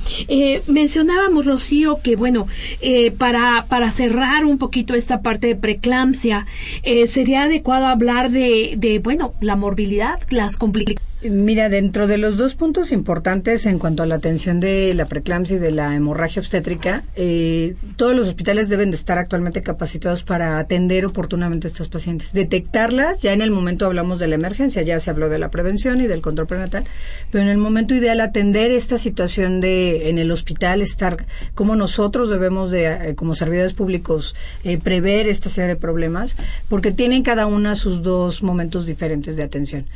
[0.68, 2.46] mencionábamos, Rocío, que bueno,
[3.18, 6.46] para para, cerrar un poquito esta parte de preeclampsia,
[7.06, 11.03] sería adecuado hablar de, de, bueno, la morbilidad, las complicaciones.
[11.30, 15.56] Mira, dentro de los dos puntos importantes en cuanto a la atención de la preeclampsia
[15.56, 20.58] y de la hemorragia obstétrica, eh, todos los hospitales deben de estar actualmente capacitados para
[20.58, 22.34] atender oportunamente a estos pacientes.
[22.34, 26.02] Detectarlas, ya en el momento hablamos de la emergencia, ya se habló de la prevención
[26.02, 26.84] y del control prenatal,
[27.30, 32.28] pero en el momento ideal atender esta situación de en el hospital, estar como nosotros
[32.28, 36.36] debemos de, eh, como servidores públicos, eh, prever esta serie de problemas,
[36.68, 39.86] porque tienen cada una sus dos momentos diferentes de atención.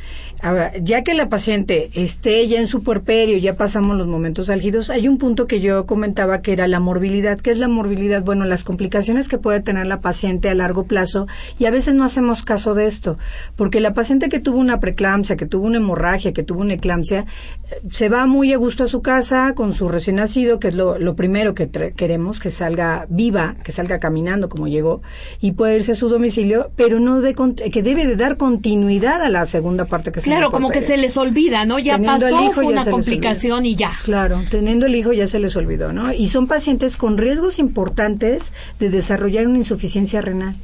[0.41, 4.89] Ahora, ya que la paciente esté ya en su puerperio, ya pasamos los momentos álgidos,
[4.89, 7.37] hay un punto que yo comentaba que era la morbilidad.
[7.37, 8.23] ¿Qué es la morbilidad?
[8.23, 11.27] Bueno, las complicaciones que puede tener la paciente a largo plazo
[11.57, 13.17] y a veces no hacemos caso de esto,
[13.57, 17.25] porque la paciente que tuvo una preeclampsia, que tuvo una hemorragia, que tuvo una eclampsia,
[17.69, 20.75] eh, se va muy a gusto a su casa con su recién nacido, que es
[20.75, 25.01] lo, primero que queremos, que salga viva, que salga caminando como llegó
[25.41, 29.27] y puede irse a su domicilio, pero no de que debe de dar continuidad a
[29.27, 31.79] la segunda parte que se Claro, como que se les olvida, ¿no?
[31.79, 33.91] Ya pasó, fue una complicación y ya.
[34.03, 36.13] Claro, teniendo el hijo ya se les olvidó, ¿no?
[36.13, 40.55] Y son pacientes con riesgos importantes de desarrollar una insuficiencia renal.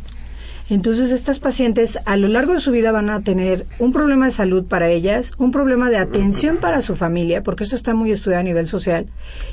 [0.68, 4.32] Entonces, estas pacientes a lo largo de su vida van a tener un problema de
[4.32, 8.42] salud para ellas, un problema de atención para su familia, porque esto está muy estudiado
[8.42, 9.06] a nivel social,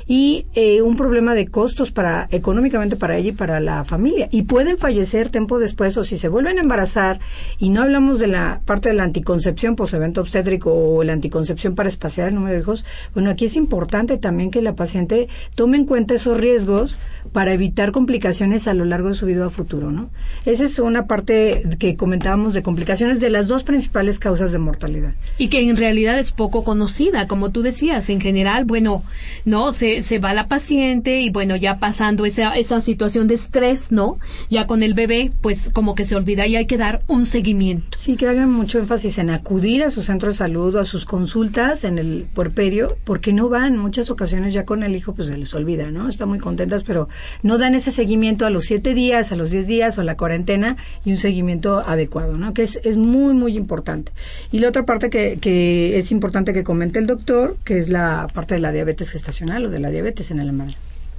[0.07, 4.27] y eh, un problema de costos para económicamente para ella y para la familia.
[4.31, 7.19] Y pueden fallecer tiempo después, o si se vuelven a embarazar,
[7.59, 11.89] y no hablamos de la parte de la anticoncepción post-evento obstétrico o la anticoncepción para
[11.89, 15.85] espaciar el número de hijos, bueno, aquí es importante también que la paciente tome en
[15.85, 16.97] cuenta esos riesgos
[17.33, 20.09] para evitar complicaciones a lo largo de su vida a futuro, ¿no?
[20.45, 25.15] Esa es una parte que comentábamos de complicaciones de las dos principales causas de mortalidad.
[25.37, 29.03] Y que en realidad es poco conocida, como tú decías, en general, bueno,
[29.45, 33.91] no, se, se va la paciente y bueno, ya pasando esa, esa situación de estrés,
[33.91, 34.19] ¿no?
[34.49, 37.97] Ya con el bebé, pues como que se olvida y hay que dar un seguimiento.
[37.97, 41.05] Sí, que hagan mucho énfasis en acudir a su centro de salud o a sus
[41.05, 45.37] consultas en el puerperio, porque no van, muchas ocasiones ya con el hijo pues se
[45.37, 46.09] les olvida, ¿no?
[46.09, 47.09] Están muy contentas, pero
[47.41, 50.15] no dan ese seguimiento a los siete días, a los diez días o a la
[50.15, 52.53] cuarentena y un seguimiento adecuado, ¿no?
[52.53, 54.11] Que es, es muy, muy importante.
[54.51, 58.27] Y la otra parte que, que es importante que comente el doctor, que es la
[58.33, 60.77] parte de la diabetes gestacional o de la diabetes en el embarazo.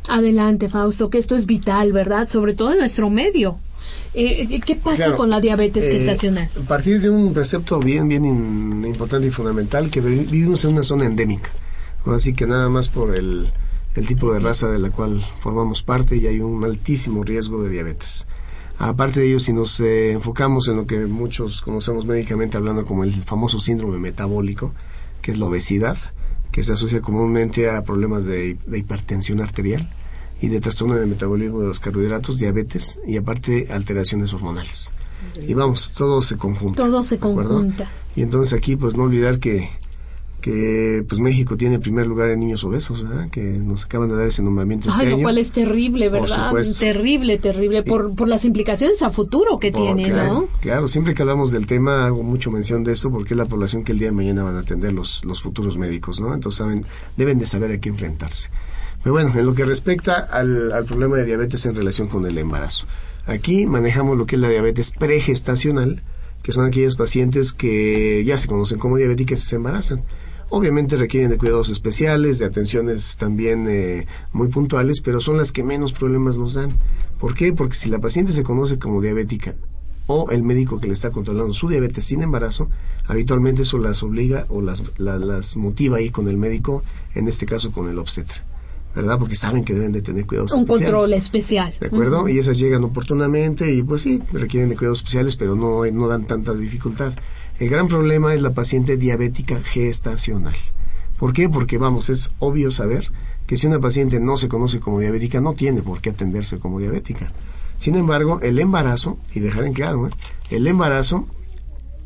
[0.08, 2.28] Adelante, Fausto, que esto es vital, ¿verdad?
[2.28, 3.58] Sobre todo en nuestro medio.
[4.14, 6.48] Eh, eh, ¿Qué pasa con la diabetes eh, gestacional?
[6.62, 8.24] A partir de un precepto bien, bien
[8.84, 11.50] importante y fundamental, que vivimos en una zona endémica.
[12.06, 13.50] Así que nada más por el,
[13.94, 17.70] el tipo de raza de la cual formamos parte y hay un altísimo riesgo de
[17.70, 18.26] diabetes.
[18.78, 23.04] Aparte de ello, si nos eh, enfocamos en lo que muchos conocemos médicamente hablando como
[23.04, 24.72] el famoso síndrome metabólico,
[25.22, 25.96] que es la obesidad,
[26.50, 29.88] que se asocia comúnmente a problemas de, hipertensión arterial
[30.40, 34.92] y de trastorno de metabolismo de los carbohidratos, diabetes y aparte alteraciones hormonales.
[35.46, 36.82] Y vamos, todo se conjunta.
[36.82, 37.90] Todo se conjunta.
[38.14, 39.68] Y entonces aquí, pues no olvidar que
[40.44, 43.02] que pues México tiene primer lugar en niños obesos,
[43.32, 46.52] que nos acaban de dar ese nombramiento este Ay, lo cual es terrible, ¿verdad?
[46.78, 50.46] Terrible, terrible, por, por las implicaciones a futuro que tiene, ¿no?
[50.60, 53.84] Claro, siempre que hablamos del tema hago mucho mención de esto porque es la población
[53.84, 56.34] que el día de mañana van a atender los, los futuros médicos, ¿no?
[56.34, 56.84] Entonces saben,
[57.16, 58.50] deben de saber a qué enfrentarse.
[59.02, 62.36] Pero bueno, en lo que respecta al, al problema de diabetes en relación con el
[62.36, 62.86] embarazo.
[63.24, 66.02] Aquí manejamos lo que es la diabetes pregestacional,
[66.42, 70.02] que son aquellas pacientes que ya se conocen como diabéticas y se embarazan.
[70.56, 75.64] Obviamente requieren de cuidados especiales, de atenciones también eh, muy puntuales, pero son las que
[75.64, 76.72] menos problemas nos dan.
[77.18, 77.52] ¿Por qué?
[77.52, 79.56] Porque si la paciente se conoce como diabética
[80.06, 82.70] o el médico que le está controlando su diabetes sin embarazo,
[83.08, 86.84] habitualmente eso las obliga o las, las motiva a ir con el médico,
[87.16, 88.44] en este caso con el obstetra.
[88.94, 89.18] ¿verdad?
[89.18, 91.74] Porque saben que deben de tener cuidados Un control especial.
[91.80, 92.28] ¿De acuerdo?
[92.28, 96.28] Y esas llegan oportunamente y pues sí, requieren de cuidados especiales, pero no, no dan
[96.28, 97.12] tanta dificultad.
[97.58, 100.56] El gran problema es la paciente diabética gestacional.
[101.18, 101.48] ¿Por qué?
[101.48, 103.12] Porque vamos, es obvio saber
[103.46, 106.80] que si una paciente no se conoce como diabética, no tiene por qué atenderse como
[106.80, 107.28] diabética.
[107.76, 110.10] Sin embargo, el embarazo, y dejar en claro, ¿eh?
[110.50, 111.28] el embarazo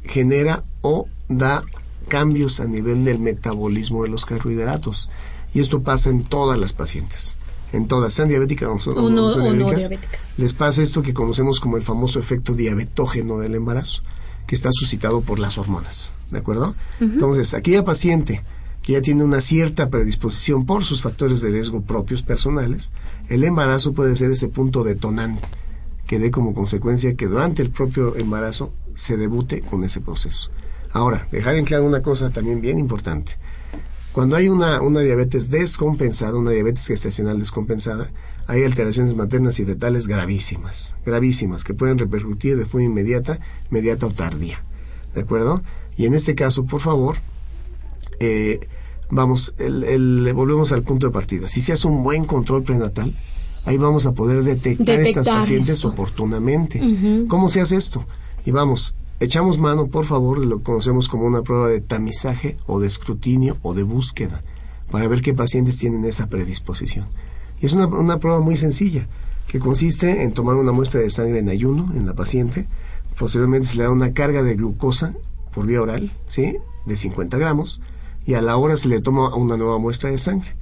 [0.04, 1.64] genera o da
[2.08, 5.08] cambios a nivel del metabolismo de los carbohidratos.
[5.54, 7.36] Y esto pasa en todas las pacientes.
[7.72, 9.90] En todas, sean diabéticas o, no, diabéticas,
[10.36, 14.02] les pasa esto que conocemos como el famoso efecto diabetógeno del embarazo
[14.48, 16.74] que está suscitado por las hormonas, ¿de acuerdo?
[17.00, 18.42] Entonces, aquella paciente
[18.82, 22.94] que ya tiene una cierta predisposición por sus factores de riesgo propios personales,
[23.28, 25.46] el embarazo puede ser ese punto detonante
[26.06, 30.50] que dé como consecuencia que durante el propio embarazo se debute con ese proceso.
[30.92, 33.32] Ahora, dejar en claro una cosa también bien importante.
[34.12, 38.10] Cuando hay una, una diabetes descompensada, una diabetes gestacional descompensada,
[38.48, 43.38] hay alteraciones maternas y fetales gravísimas, gravísimas, que pueden repercutir de forma inmediata,
[43.70, 44.64] inmediata o tardía.
[45.14, 45.62] ¿De acuerdo?
[45.98, 47.18] Y en este caso, por favor,
[48.20, 48.60] eh,
[49.10, 51.46] vamos, el, volvemos al punto de partida.
[51.46, 53.14] Si se hace un buen control prenatal,
[53.66, 56.80] ahí vamos a poder detectar, estas pacientes oportunamente.
[57.28, 58.06] ¿Cómo se hace esto?
[58.46, 62.56] Y vamos, echamos mano, por favor, de lo que conocemos como una prueba de tamizaje
[62.66, 64.40] o de escrutinio o de búsqueda,
[64.90, 67.08] para ver qué pacientes tienen esa predisposición.
[67.60, 69.06] Y es una, una prueba muy sencilla,
[69.48, 72.68] que consiste en tomar una muestra de sangre en ayuno en la paciente,
[73.18, 75.14] posteriormente se le da una carga de glucosa
[75.52, 76.56] por vía oral, ¿sí?
[76.86, 77.80] De 50 gramos,
[78.26, 80.54] y a la hora se le toma una nueva muestra de sangre.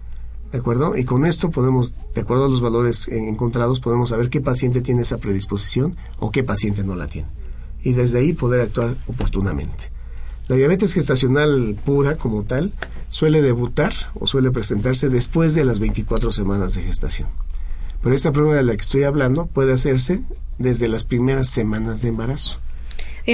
[0.52, 0.96] ¿De acuerdo?
[0.96, 5.02] Y con esto podemos, de acuerdo a los valores encontrados, podemos saber qué paciente tiene
[5.02, 7.28] esa predisposición o qué paciente no la tiene.
[7.82, 9.90] Y desde ahí poder actuar oportunamente.
[10.48, 12.72] La diabetes gestacional pura como tal
[13.16, 17.28] suele debutar o suele presentarse después de las 24 semanas de gestación.
[18.02, 20.22] Pero esta prueba de la que estoy hablando puede hacerse
[20.58, 22.60] desde las primeras semanas de embarazo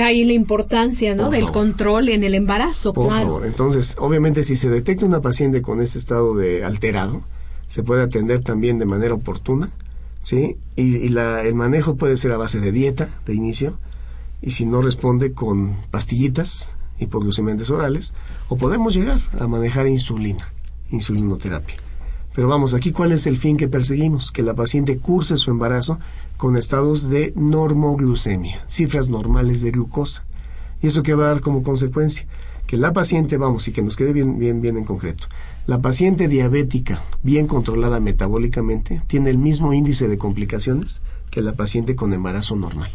[0.01, 1.28] ahí la importancia ¿no?
[1.28, 3.45] del control en el embarazo, Por Favor.
[3.45, 7.22] Entonces, obviamente, si se detecta una paciente con ese estado de alterado,
[7.66, 9.70] se puede atender también de manera oportuna,
[10.22, 10.57] ¿sí?
[10.76, 13.76] Y, la, el manejo puede ser a base de dieta de inicio,
[14.41, 16.70] y si no responde con pastillitas,
[17.03, 18.14] hipoglucemiantes orales,
[18.48, 20.46] o podemos llegar a manejar insulina,
[20.90, 21.76] insulinoterapia.
[22.34, 25.98] Pero vamos, aquí cuál es el fin que perseguimos, que la paciente curse su embarazo
[26.38, 30.24] con estados de normoglucemia, cifras normales de glucosa.
[30.80, 32.26] ¿Y eso qué va a dar como consecuencia?
[32.66, 35.26] Que la paciente, vamos, y que nos quede bien, bien, bien en concreto,
[35.66, 41.94] la paciente diabética bien controlada metabólicamente tiene el mismo índice de complicaciones que la paciente
[41.94, 42.90] con embarazo normal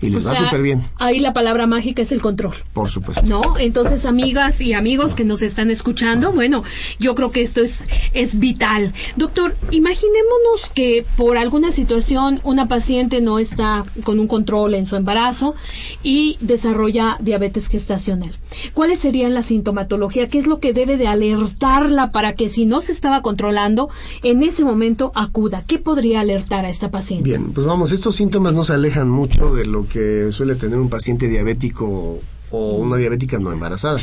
[0.00, 0.82] y les va súper bien.
[0.96, 2.54] Ahí la palabra mágica es el control.
[2.72, 3.26] Por supuesto.
[3.26, 3.42] ¿No?
[3.58, 6.62] Entonces, amigas y amigos que nos están escuchando, bueno,
[6.98, 8.92] yo creo que esto es, es vital.
[9.16, 14.96] Doctor, imaginémonos que por alguna situación una paciente no está con un control en su
[14.96, 15.54] embarazo
[16.02, 18.36] y desarrolla diabetes gestacional.
[18.72, 20.28] ¿Cuáles serían la sintomatología?
[20.28, 23.88] ¿Qué es lo que debe de alertarla para que si no se estaba controlando,
[24.22, 25.64] en ese momento acuda?
[25.66, 27.24] ¿Qué podría alertar a esta paciente?
[27.24, 30.88] Bien, pues vamos, estos síntomas no se alejan mucho de lo que suele tener un
[30.88, 32.20] paciente diabético
[32.50, 34.00] o una diabética no embarazada.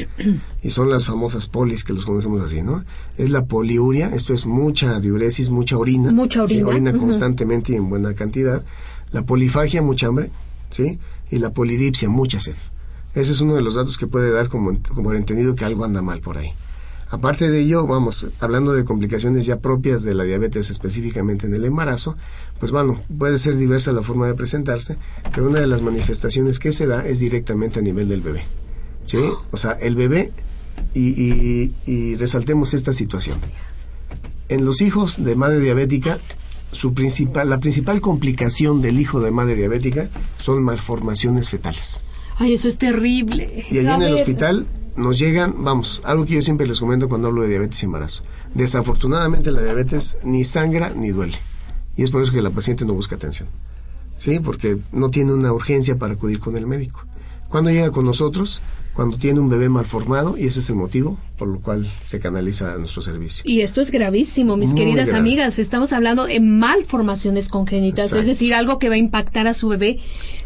[0.62, 2.84] Y son las famosas polis que los conocemos así, ¿no?
[3.18, 6.12] Es la poliuria, esto es mucha diuresis, mucha orina.
[6.12, 6.68] Mucha orina.
[6.68, 8.64] orina constantemente y en buena cantidad.
[9.12, 10.32] La polifagia, mucha hambre,
[10.70, 11.00] ¿sí?
[11.30, 12.56] Y la polidipsia, mucha sed.
[13.14, 16.02] Ese es uno de los datos que puede dar como, como entendido que algo anda
[16.02, 16.52] mal por ahí.
[17.12, 21.66] Aparte de ello, vamos, hablando de complicaciones ya propias de la diabetes específicamente en el
[21.66, 22.16] embarazo,
[22.58, 24.98] pues bueno, puede ser diversa la forma de presentarse,
[25.34, 28.44] pero una de las manifestaciones que se da es directamente a nivel del bebé.
[29.04, 29.20] ¿Sí?
[29.52, 30.32] O sea, el bebé,
[30.94, 33.40] y, y resaltemos esta situación.
[34.48, 36.18] En los hijos de madre diabética,
[36.72, 40.08] su principal, la principal complicación del hijo de madre diabética
[40.38, 42.04] son malformaciones fetales.
[42.38, 43.66] Ay, eso es terrible.
[43.70, 47.28] Y allí en el hospital nos llegan, vamos, algo que yo siempre les comento cuando
[47.28, 48.24] hablo de diabetes y embarazo.
[48.54, 51.38] Desafortunadamente la diabetes ni sangra ni duele.
[51.96, 53.48] Y es por eso que la paciente no busca atención.
[54.18, 54.40] ¿Sí?
[54.40, 57.06] Porque no tiene una urgencia para acudir con el médico.
[57.50, 58.62] Cuando llega con nosotros,
[58.94, 62.74] cuando tiene un bebé malformado y ese es el motivo por lo cual se canaliza
[62.74, 63.44] a nuestro servicio.
[63.48, 65.58] Y esto es gravísimo, mis queridas amigas.
[65.58, 70.00] Estamos hablando de malformaciones congénitas, es decir, algo que va a impactar a su bebé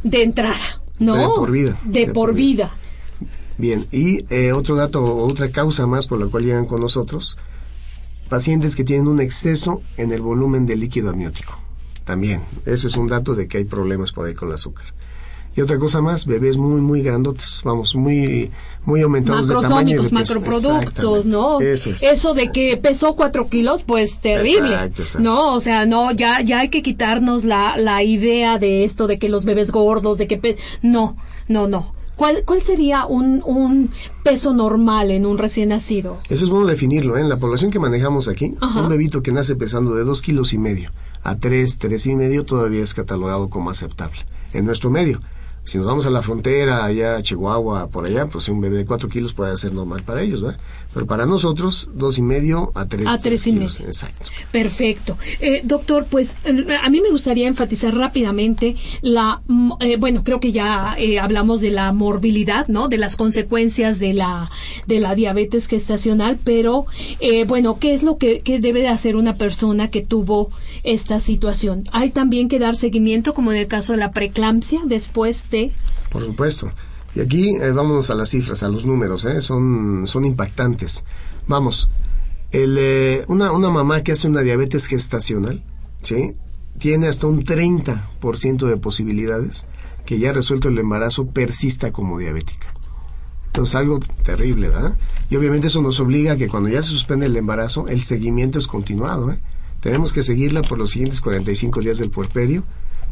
[0.03, 0.81] de entrada.
[0.97, 1.77] No, de por vida.
[1.83, 2.73] De, por, vida.
[3.57, 7.37] Bien, y eh, otro dato, otra causa más por la cual llegan con nosotros,
[8.29, 11.57] pacientes que tienen un exceso en el volumen de líquido amniótico.
[12.03, 14.85] También, eso es un dato de que hay problemas por ahí con el azúcar.
[15.57, 18.51] Y otra cosa más, bebés muy, muy grandotes, vamos, muy,
[18.83, 20.03] muy aumentados de tamaño.
[20.03, 21.61] Y macroproductos, ¿no?
[21.61, 24.91] Eso, Eso de que pesó cuatro kilos, pues terrible.
[25.17, 29.17] No, o sea, no, ya, ya hay que quitarnos la, la idea de esto, de
[29.17, 30.57] que los bebés gordos, de que...
[30.83, 31.15] no,
[31.47, 31.95] no, no.
[32.15, 33.91] ¿Cuál, ¿Cuál sería un, un
[34.23, 36.19] peso normal en un recién nacido?
[36.29, 37.17] Eso es bueno definirlo.
[37.17, 37.21] ¿eh?
[37.21, 40.57] En la población que manejamos aquí, un bebito que nace pesando de dos kilos y
[40.57, 40.89] medio
[41.23, 44.19] a tres, tres y medio todavía es catalogado como aceptable
[44.53, 45.19] en nuestro medio.
[45.65, 48.85] Si nos vamos a la frontera, allá a Chihuahua, por allá, pues un bebé de
[48.85, 50.59] cuatro kilos puede ser normal para ellos, ¿verdad?
[50.95, 53.67] Pero para nosotros, dos y medio a tres, a tres, y medio.
[53.85, 54.31] Exacto.
[54.49, 55.17] Perfecto.
[55.41, 60.53] Eh, doctor, pues a mí me gustaría enfatizar rápidamente la, mm, eh, bueno, creo que
[60.53, 62.87] ya eh, hablamos de la morbilidad, ¿no?
[62.87, 64.49] De las consecuencias de la,
[64.87, 66.85] de la diabetes gestacional, pero
[67.45, 70.49] bueno, ¿qué es lo que, que debe de hacer una persona que tuvo
[70.83, 71.83] esta situación?
[71.91, 75.73] Hay también que dar seguimiento, como en el caso de la preeclampsia, después de
[76.09, 76.71] por supuesto.
[77.15, 79.41] Y aquí eh, vámonos a las cifras, a los números, ¿eh?
[79.41, 81.05] son, son impactantes.
[81.47, 81.89] Vamos,
[82.51, 85.63] el, eh, una, una mamá que hace una diabetes gestacional,
[86.01, 86.35] ¿sí?
[86.77, 89.65] tiene hasta un 30% de posibilidades
[90.05, 92.73] que ya resuelto el embarazo persista como diabética.
[93.47, 94.97] Entonces algo terrible, ¿verdad?
[95.29, 98.59] Y obviamente eso nos obliga a que cuando ya se suspende el embarazo, el seguimiento
[98.59, 99.31] es continuado.
[99.31, 99.39] ¿eh?
[99.79, 102.63] Tenemos que seguirla por los siguientes 45 días del puerperio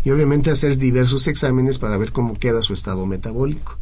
[0.03, 3.77] y obviamente hacer diversos exámenes para ver cómo queda su estado metabólico.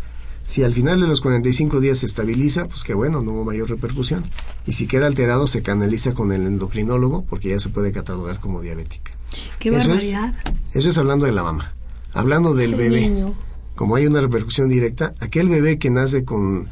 [0.51, 3.69] Si al final de los 45 días se estabiliza, pues que bueno, no hubo mayor
[3.69, 4.21] repercusión.
[4.67, 8.59] Y si queda alterado, se canaliza con el endocrinólogo porque ya se puede catalogar como
[8.59, 9.13] diabética.
[9.59, 10.35] Qué eso barbaridad.
[10.73, 11.73] Es, eso es hablando de la mamá.
[12.11, 13.33] Hablando del bebé,
[13.75, 16.67] como hay una repercusión directa, aquel bebé que nace con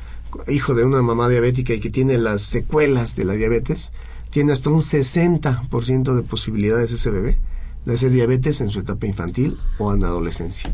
[0.49, 3.93] hijo de una mamá diabética y que tiene las secuelas de la diabetes,
[4.29, 7.37] tiene hasta un 60% de posibilidades ese bebé
[7.85, 10.69] de hacer diabetes en su etapa infantil o en la adolescencia.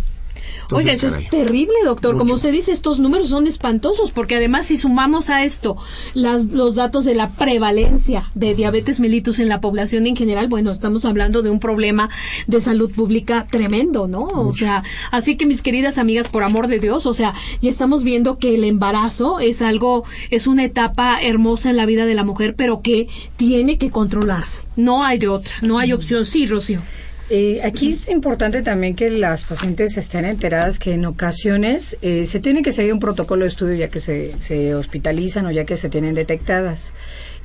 [0.71, 2.17] Oiga, eso es terrible, doctor.
[2.17, 5.77] Como usted dice, estos números son espantosos, porque además si sumamos a esto
[6.13, 10.71] las, los datos de la prevalencia de diabetes mellitus en la población en general, bueno,
[10.71, 12.09] estamos hablando de un problema
[12.47, 14.23] de salud pública tremendo, ¿no?
[14.23, 18.03] O sea, así que mis queridas amigas, por amor de Dios, o sea, ya estamos
[18.03, 22.23] viendo que el embarazo es algo, es una etapa hermosa en la vida de la
[22.23, 24.63] mujer, pero que tiene que controlarse.
[24.75, 26.25] No hay de otra, no hay opción.
[26.25, 26.81] Sí, Rocío.
[27.29, 32.39] Eh, aquí es importante también que las pacientes estén enteradas que en ocasiones eh, se
[32.39, 35.89] tiene que seguir un protocolo de estudio ya que se, hospitalizan o ya que se
[35.89, 36.93] tienen detectadas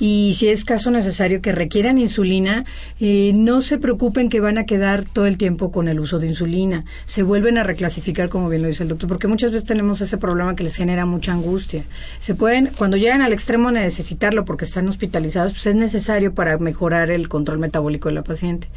[0.01, 2.65] y si es caso necesario que requieran insulina,
[3.01, 6.27] eh, no se preocupen que van a quedar todo el tiempo con el uso de
[6.27, 6.87] insulina.
[7.05, 10.17] Se vuelven a reclasificar, como bien lo dice el doctor, porque muchas veces tenemos ese
[10.17, 11.85] problema que les genera mucha angustia.
[12.19, 16.57] Se pueden, cuando llegan al extremo de necesitarlo porque están hospitalizados, pues es necesario para
[16.57, 18.69] mejorar el control metabólico de la paciente.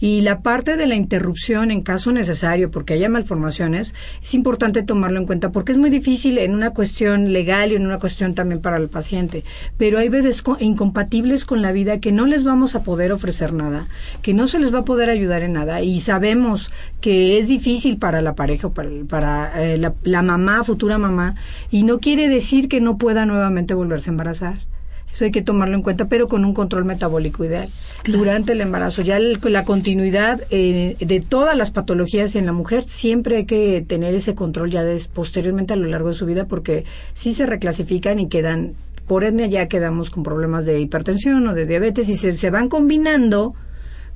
[0.00, 5.20] Y la parte de la interrupción, en caso necesario, porque haya malformaciones, es importante tomarlo
[5.20, 8.60] en cuenta porque es muy difícil en una cuestión legal y en una cuestión también
[8.60, 9.44] para el paciente.
[9.78, 13.86] Pero hay veces incompatibles con la vida, que no les vamos a poder ofrecer nada,
[14.22, 17.98] que no se les va a poder ayudar en nada y sabemos que es difícil
[17.98, 21.36] para la pareja o para, para eh, la mamá, futura mamá,
[21.70, 24.69] y no quiere decir que no pueda nuevamente volverse a embarazar.
[25.12, 27.68] Eso hay que tomarlo en cuenta, pero con un control metabólico ideal.
[28.04, 33.38] Durante el embarazo, ya la continuidad eh, de todas las patologías en la mujer, siempre
[33.38, 36.84] hay que tener ese control ya des, posteriormente a lo largo de su vida, porque
[37.12, 38.74] sí se reclasifican y quedan
[39.06, 42.68] por etnia ya quedamos con problemas de hipertensión o de diabetes y se, se van
[42.68, 43.54] combinando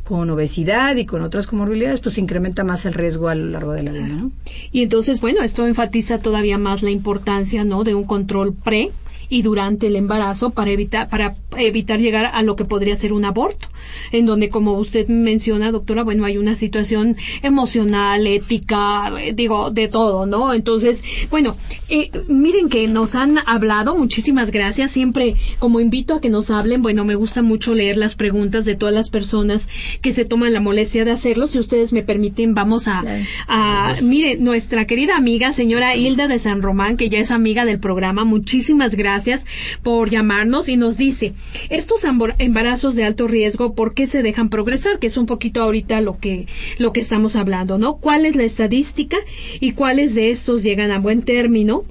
[0.04, 3.82] con obesidad y con otras comorbilidades, pues incrementa más el riesgo a lo largo de
[3.82, 4.30] la vida, ¿no?
[4.70, 8.92] Y entonces, bueno, esto enfatiza todavía más la importancia, ¿no?, de un control pre
[9.28, 13.24] y durante el embarazo para evitar para evitar llegar a lo que podría ser un
[13.24, 13.68] aborto.
[14.12, 19.88] En donde como usted menciona doctora bueno hay una situación emocional ética eh, digo de
[19.88, 21.56] todo no entonces bueno
[21.88, 24.92] eh, miren que nos han hablado muchísimas gracias.
[24.92, 28.74] Siempre como invito a que nos hablen bueno me gusta mucho leer las preguntas de
[28.74, 29.68] todas las personas
[30.00, 31.46] que se toman la molestia de hacerlo.
[31.46, 33.02] Si ustedes me permiten vamos a,
[33.48, 37.78] a mire nuestra querida amiga señora Hilda de San Román que ya es amiga del
[37.78, 39.46] programa muchísimas gracias gracias
[39.84, 41.34] por llamarnos y nos dice,
[41.70, 42.02] estos
[42.38, 44.98] embarazos de alto riesgo, ¿por qué se dejan progresar?
[44.98, 46.48] Que es un poquito ahorita lo que,
[46.78, 47.98] lo que estamos hablando, ¿no?
[47.98, 49.16] ¿Cuál es la estadística
[49.60, 51.84] y cuáles de estos llegan a buen término?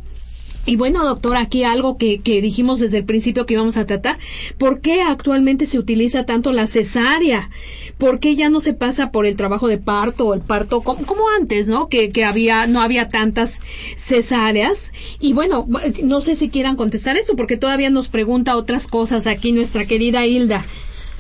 [0.66, 4.18] Y bueno, doctor, aquí algo que, que, dijimos desde el principio que íbamos a tratar.
[4.58, 7.50] ¿Por qué actualmente se utiliza tanto la cesárea?
[7.98, 11.06] ¿Por qué ya no se pasa por el trabajo de parto o el parto como,
[11.06, 11.90] como antes, ¿no?
[11.90, 13.60] Que, que, había, no había tantas
[13.98, 14.94] cesáreas.
[15.20, 15.68] Y bueno,
[16.02, 20.26] no sé si quieran contestar eso, porque todavía nos pregunta otras cosas aquí nuestra querida
[20.26, 20.66] Hilda.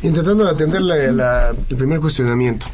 [0.03, 2.67] Intentando atender la, la, el primer cuestionamiento.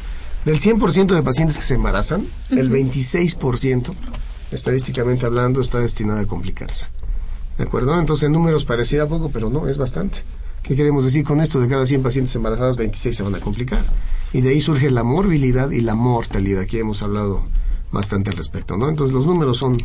[0.44, 3.92] Del 100% de pacientes que se embarazan, el 26%
[4.50, 6.88] estadísticamente hablando, está destinada a complicarse.
[7.58, 7.98] ¿De acuerdo?
[7.98, 10.20] Entonces, en números parecía poco, pero no, es bastante.
[10.62, 11.60] ¿Qué queremos decir con esto?
[11.60, 13.84] De cada 100 pacientes embarazadas, 26 se van a complicar.
[14.32, 16.62] Y de ahí surge la morbilidad y la mortalidad.
[16.62, 17.44] Aquí hemos hablado
[17.92, 18.88] bastante al respecto, ¿no?
[18.88, 19.78] Entonces los números son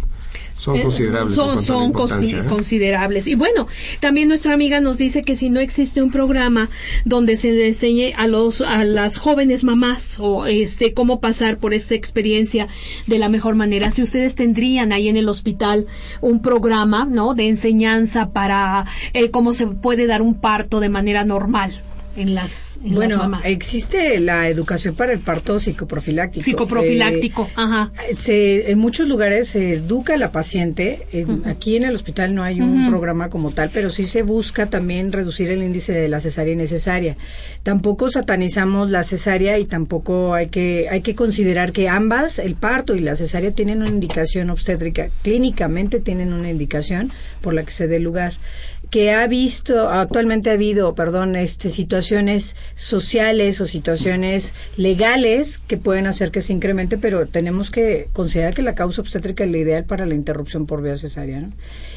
[0.56, 1.36] son considerables.
[1.36, 2.44] Son, son consi ¿eh?
[2.48, 3.28] considerables.
[3.28, 3.68] Y bueno,
[4.00, 6.70] también nuestra amiga nos dice que si no existe un programa
[7.04, 11.74] donde se le enseñe a los a las jóvenes mamás o este cómo pasar por
[11.74, 12.68] esta experiencia
[13.08, 15.88] de la mejor manera, si ustedes tendrían ahí en el hospital
[16.22, 17.34] un programa, ¿no?
[17.34, 21.74] De enseñanza para eh, cómo se puede dar un parto de manera normal.
[22.16, 23.46] En las, en bueno, las mamás?
[23.46, 26.44] existe la educación para el parto psicoprofiláctico.
[26.44, 27.92] Psicoprofiláctico, Eh, ajá.
[28.18, 31.08] se- en muchos lugares se educa a la paciente.
[31.12, 34.66] En- Aquí en el hospital no hay un programa como tal, pero sí se busca
[34.68, 37.16] también reducir el índice de la cesárea innecesaria.
[37.64, 42.96] Tampoco satanizamos la cesárea y tampoco hay que hay que considerar que ambas, el parto
[42.96, 45.10] y la cesárea, tienen una indicación obstétrica.
[45.24, 47.12] Clínicamente tienen una indicación
[47.42, 48.34] por la que se dé lugar
[48.92, 56.08] que ha visto actualmente ha habido perdón este situaciones sociales o situaciones legales que pueden
[56.08, 59.84] hacer que se incremente pero tenemos que considerar que la causa obstétrica es la ideal
[59.86, 61.50] para la interrupción por vía cesárea ¿no?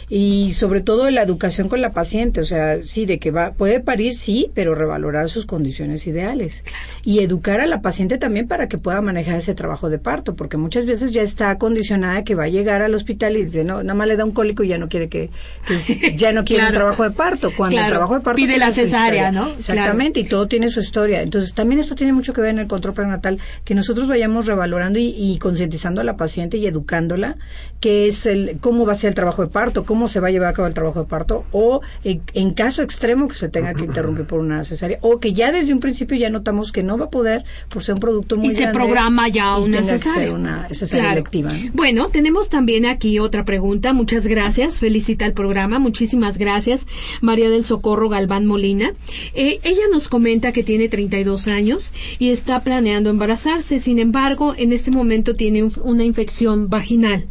[0.09, 3.81] y sobre todo la educación con la paciente o sea sí de que va puede
[3.81, 6.65] parir sí pero revalorar sus condiciones ideales
[7.05, 10.57] y educar a la paciente también para que pueda manejar ese trabajo de parto porque
[10.57, 13.95] muchas veces ya está condicionada que va a llegar al hospital y dice no nada
[13.95, 15.31] más le da un cólico y ya no quiere que,
[15.67, 16.78] que- ya no quiere Claro.
[16.79, 19.31] Trabajo de parto cuando el trabajo de parto Pide la cesárea.
[19.33, 19.49] ¿no?
[19.49, 21.23] Exactamente, y todo tiene su historia.
[21.23, 24.99] Entonces, también esto tiene mucho que ver en el control prenatal, que nosotros vayamos revalorando
[24.99, 27.37] y, y concientizando a la paciente y educándola,
[27.81, 30.31] que es el cómo va a ser el trabajo de parto, cómo se va a
[30.31, 33.73] llevar a cabo el trabajo de parto, o en, en caso extremo que se tenga
[33.75, 36.99] que interrumpir por una cesárea, o que ya desde un principio ya notamos que no
[36.99, 39.83] va a poder por ser un producto muy y se grande, programa ya y una
[39.83, 40.33] cesárea.
[40.33, 41.19] una cesárea Claro.
[41.21, 41.53] electiva.
[41.53, 41.71] ¿no?
[41.75, 43.93] Bueno, tenemos también aquí otra pregunta.
[43.93, 44.81] Muchas gracias.
[44.81, 45.79] Felicita el programa.
[45.79, 46.87] Muchísimas gracias,
[47.21, 48.93] María del Socorro Galván Molina.
[49.35, 53.79] Eh, ella nos comenta que tiene 32 años y está planeando embarazarse.
[53.79, 57.25] Sin embargo, en este momento tiene un- una infección vaginal.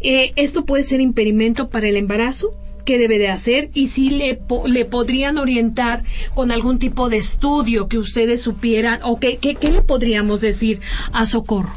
[0.00, 2.54] Eh, ¿Esto puede ser impedimento para el embarazo?
[2.84, 3.70] ¿Qué debe de hacer?
[3.74, 9.18] Y si le, le podrían orientar con algún tipo de estudio que ustedes supieran o
[9.18, 10.80] que, que- ¿qué le podríamos decir
[11.12, 11.72] a Socorro?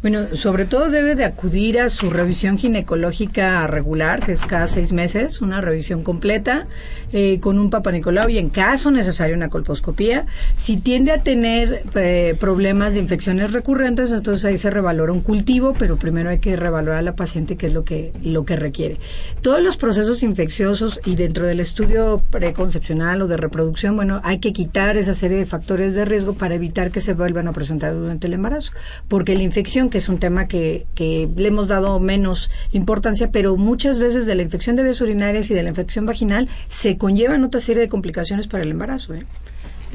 [0.00, 4.92] Bueno, sobre todo debe de acudir a su revisión ginecológica regular, que es cada seis
[4.92, 6.68] meses, una revisión completa,
[7.12, 10.26] eh, con un papanicolau y en caso necesario una colposcopía.
[10.56, 15.74] Si tiende a tener eh, problemas de infecciones recurrentes, entonces ahí se revalora un cultivo,
[15.78, 18.98] pero primero hay que revalorar a la paciente qué es lo que, lo que requiere.
[19.40, 24.52] Todos los procesos infecciosos y dentro del estudio preconcepcional o de reproducción, bueno, hay que
[24.52, 28.26] quitar esa serie de factores de riesgo para evitar que se vuelvan a presentar durante
[28.26, 28.72] el embarazo,
[29.08, 33.56] porque la infección, que es un tema que, que le hemos dado menos importancia, pero
[33.56, 37.44] muchas veces de la infección de vías urinarias y de la infección vaginal se conllevan
[37.44, 39.14] otra serie de complicaciones para el embarazo.
[39.14, 39.24] ¿eh?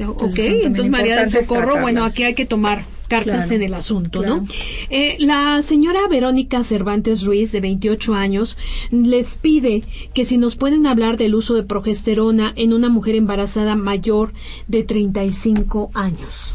[0.00, 3.74] Entonces, también entonces María del Socorro, bueno, aquí hay que tomar cartas Claro, en el
[3.74, 4.46] asunto, ¿no?
[4.90, 8.56] Eh, la señora Verónica Cervantes Ruiz, de 28 años,
[8.90, 9.84] les pide
[10.14, 14.32] que si nos pueden hablar del uso de progesterona en una mujer embarazada mayor
[14.66, 16.54] de 35 años.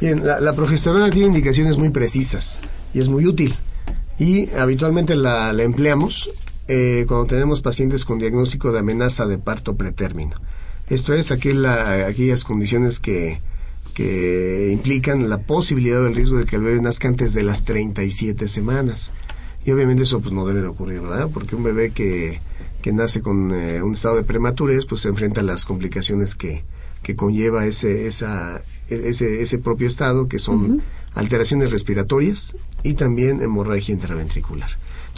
[0.00, 2.60] Bien, la, la progesterona tiene indicaciones muy precisas
[2.94, 3.54] y es muy útil.
[4.18, 6.30] Y habitualmente la, la empleamos
[6.72, 10.36] eh, cuando tenemos pacientes con diagnóstico de amenaza de parto pretérmino.
[10.88, 13.40] Esto es aquella- aquellas condiciones que,
[13.94, 17.64] que implican la posibilidad o el riesgo de que el bebé nazca antes de las
[17.64, 19.12] 37 semanas.
[19.64, 21.28] Y obviamente eso pues no debe de ocurrir, ¿verdad?
[21.32, 22.40] Porque un bebé que,
[22.82, 26.64] que nace con eh, un estado de prematurez pues se enfrenta a las complicaciones que,
[27.02, 30.82] que conlleva ese, esa, ese, ese propio estado, que son
[31.14, 34.70] alteraciones respiratorias y también hemorragia intraventricular.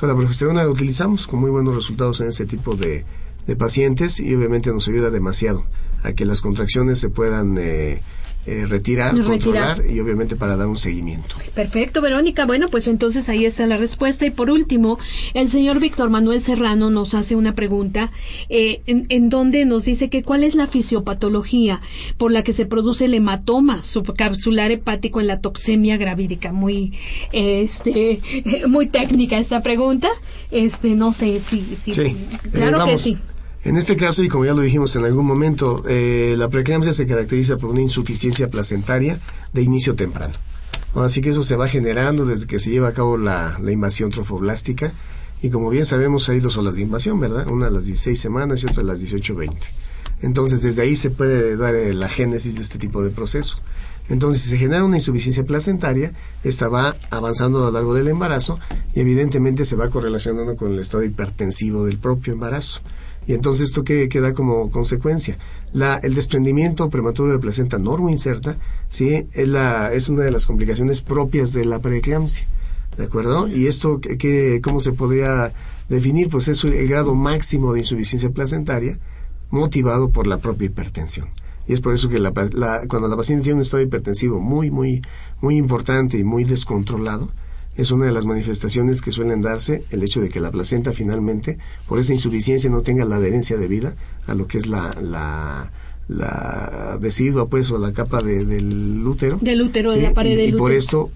[0.03, 3.05] La progesterona la utilizamos con muy buenos resultados en ese tipo de,
[3.47, 5.65] de pacientes y obviamente nos ayuda demasiado
[6.03, 8.03] a que las contracciones se puedan eh,
[8.45, 9.31] eh, retirar, Retirar.
[9.31, 11.37] controlar y obviamente para dar un seguimiento.
[11.55, 12.45] Perfecto, Verónica.
[12.45, 14.27] Bueno, pues entonces ahí está la respuesta.
[14.27, 14.99] Y por último,
[15.35, 18.11] el señor Víctor Manuel Serrano nos hace una pregunta
[18.49, 21.81] eh, en, en donde nos dice que cuál es la fisiopatología
[22.17, 26.53] por la que se produce el hematoma subcapsular hepático en la toxemia gravídica.
[26.53, 26.93] Muy,
[27.33, 28.21] este,
[28.69, 30.09] muy técnica esta pregunta.
[30.51, 32.17] Este, no sé si, si Sí, eh,
[32.53, 33.17] claro que sí.
[33.65, 37.07] En este caso, y como ya lo dijimos en algún momento, eh, la preeclampsia se
[37.07, 39.21] caracteriza por una insuficiencia placentaria
[39.53, 40.35] de inicio temprano.
[40.95, 43.73] Ahora sí que eso se va generando desde que se lleva a cabo la, la
[43.73, 44.93] invasión trofoblástica.
[45.43, 47.47] Y como bien sabemos, hay dos olas de invasión, ¿verdad?
[47.47, 49.53] Una a las 16 semanas y otra a las 18-20.
[50.23, 53.57] Entonces, desde ahí se puede dar eh, la génesis de este tipo de proceso.
[54.09, 56.13] Entonces, si se genera una insuficiencia placentaria,
[56.45, 58.59] esta va avanzando a lo largo del embarazo
[58.95, 62.81] y evidentemente se va correlacionando con el estado hipertensivo del propio embarazo.
[63.27, 65.39] Y entonces, ¿esto qué queda como consecuencia?
[65.73, 67.79] La, el desprendimiento prematuro de placenta
[68.11, 68.57] inserta,
[68.89, 69.29] ¿sí?
[69.33, 72.47] es, la, es una de las complicaciones propias de la preeclampsia.
[72.97, 73.49] ¿De acuerdo?
[73.49, 75.53] Y esto, ¿qué- qué- ¿cómo se podría
[75.89, 76.29] definir?
[76.29, 78.99] Pues es el grado máximo de insuficiencia placentaria
[79.51, 81.29] motivado por la propia hipertensión.
[81.67, 84.71] Y es por eso que la, la- cuando la paciente tiene un estado hipertensivo muy,
[84.71, 85.01] muy,
[85.41, 87.31] muy importante y muy descontrolado,
[87.77, 91.59] es una de las manifestaciones que suelen darse el hecho de que la placenta finalmente,
[91.89, 93.95] por esa insuficiencia, no tenga la adherencia debida
[94.27, 95.73] a lo que es la, la,
[96.09, 99.39] la decidua pues o la capa de- del útero.
[99.41, 100.79] Del útero, de la pared y, del y por útero.
[100.79, 101.11] esto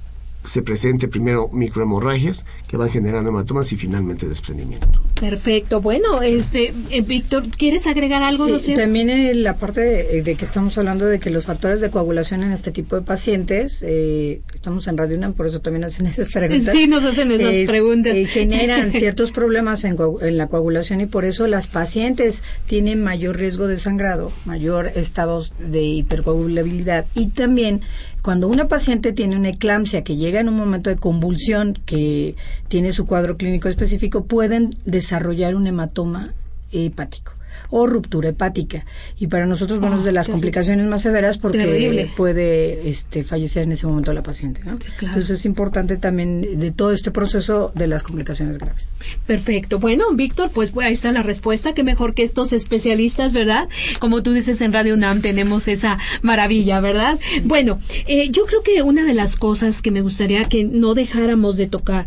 [0.47, 4.89] se presente primero microhemorragias que van generando hematomas y finalmente desprendimiento.
[5.21, 5.81] Perfecto.
[5.81, 8.77] Bueno, este, eh, Víctor, ¿quieres agregar algo, Sí, Rocío?
[8.77, 12.43] también eh, la parte de, de que estamos hablando de que los factores de coagulación
[12.43, 16.33] en este tipo de pacientes, eh, estamos en Radio UNAM, por eso también hacen esas
[16.33, 16.75] preguntas.
[16.75, 18.15] Sí, nos hacen esas Es- preguntas.
[18.15, 23.37] eh, generan ciertos problemas en, en la coagulación y por eso las pacientes tienen mayor
[23.37, 27.81] riesgo de sangrado, mayor estados de hipercoagulabilidad y también
[28.27, 32.35] cuando una paciente tiene una eclampsia que llega en un momento de convulsión que
[32.67, 36.35] tiene su cuadro clínico específico, pueden desarrollar un hematoma
[36.73, 37.36] hepático
[37.71, 38.85] o ruptura hepática.
[39.19, 40.33] Y para nosotros, bueno, Oh, es de las terrible.
[40.51, 42.11] complicaciones más severas porque Terrible.
[42.17, 44.61] puede este, fallecer en ese momento la paciente.
[44.65, 44.73] ¿no?
[44.81, 45.07] Sí, claro.
[45.15, 48.95] Entonces es importante también de todo este proceso de las complicaciones graves.
[49.27, 49.79] Perfecto.
[49.79, 51.73] Bueno, Víctor, pues ahí está la respuesta.
[51.73, 53.65] Qué mejor que estos especialistas, ¿verdad?
[54.01, 57.19] Como tú dices en Radio UNAM tenemos esa maravilla, ¿verdad?
[57.45, 61.57] Bueno, eh, yo creo que una de las cosas que me gustaría que no dejáramos
[61.57, 62.07] de tocar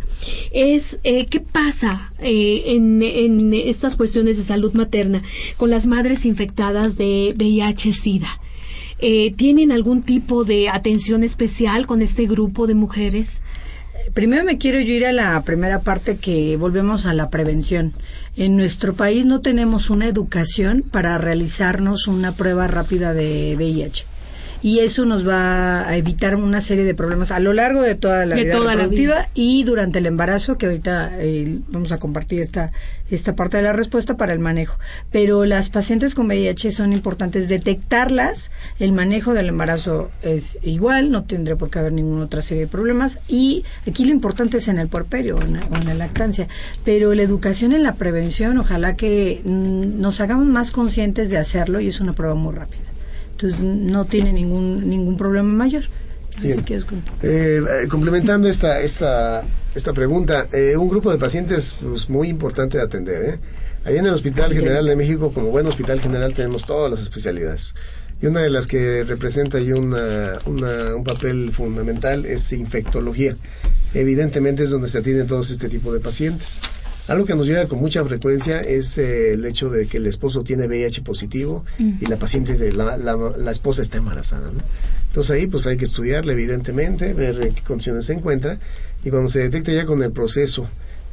[0.52, 5.22] es eh, qué pasa eh, en, en estas cuestiones de salud materna
[5.58, 8.30] con las madres infectadas de VIH-Sida.
[9.00, 13.42] Eh, ¿Tienen algún tipo de atención especial con este grupo de mujeres?
[14.14, 17.94] Primero me quiero yo ir a la primera parte que volvemos a la prevención.
[18.36, 24.09] En nuestro país no tenemos una educación para realizarnos una prueba rápida de VIH.
[24.62, 28.26] Y eso nos va a evitar una serie de problemas a lo largo de toda
[28.26, 29.30] la De vida toda la reproductiva vida.
[29.34, 32.72] y durante el embarazo, que ahorita eh, vamos a compartir esta,
[33.10, 34.78] esta parte de la respuesta para el manejo.
[35.12, 41.24] Pero las pacientes con VIH son importantes detectarlas, el manejo del embarazo es igual, no
[41.24, 44.80] tendría por qué haber ninguna otra serie de problemas y aquí lo importante es en
[44.80, 46.48] el puerperio o en, o en la lactancia.
[46.84, 51.80] Pero la educación en la prevención, ojalá que mm, nos hagamos más conscientes de hacerlo
[51.80, 52.89] y es una prueba muy rápida.
[53.42, 55.84] Entonces no tiene ningún ningún problema mayor.
[56.42, 56.58] Bien.
[56.58, 56.96] si.
[57.22, 59.44] Eh, eh, complementando esta, esta,
[59.76, 63.24] esta pregunta, eh, un grupo de pacientes pues, muy importante de atender.
[63.24, 63.40] ¿eh?
[63.86, 67.76] Ahí en el Hospital General de México, como buen hospital general, tenemos todas las especialidades.
[68.22, 73.36] Y una de las que representa ahí una, una- un papel fundamental es infectología.
[73.94, 76.62] Evidentemente es donde se atienden todos este tipo de pacientes.
[77.10, 80.44] Algo que nos llega con mucha frecuencia es eh, el hecho de que el esposo
[80.44, 84.52] tiene VIH positivo y la paciente, de la, esposa está embarazada.
[84.52, 84.60] ¿no?
[85.08, 88.60] Entonces ahí pues hay que estudiarle evidentemente, ver en qué condiciones se encuentra
[89.04, 90.68] y cuando se detecta ya con el proceso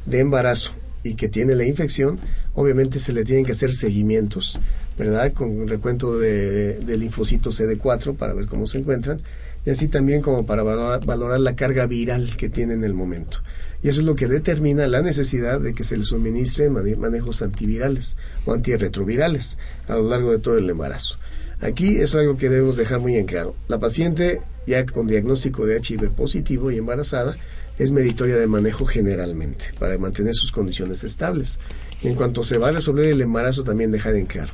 [0.04, 0.72] de embarazo
[1.02, 2.18] y que tiene la infección,
[2.54, 4.60] obviamente se le tienen que hacer seguimientos,
[4.98, 5.32] ¿verdad?
[5.32, 9.16] Con recuento de, de linfocitos CD4 para ver cómo se encuentran
[9.64, 13.38] y así también como para valorar, valorar la carga viral que tiene en el momento.
[13.82, 17.42] Y eso es lo que determina la necesidad de que se le suministren mane- manejos
[17.42, 19.58] antivirales o antirretrovirales
[19.88, 21.18] a lo largo de todo el embarazo.
[21.60, 23.54] Aquí es algo que debemos dejar muy en claro.
[23.68, 27.36] La paciente ya con diagnóstico de HIV positivo y embarazada
[27.78, 31.58] es meritoria de manejo generalmente para mantener sus condiciones estables.
[32.02, 34.52] Y en cuanto se va a resolver el embarazo también dejar en claro.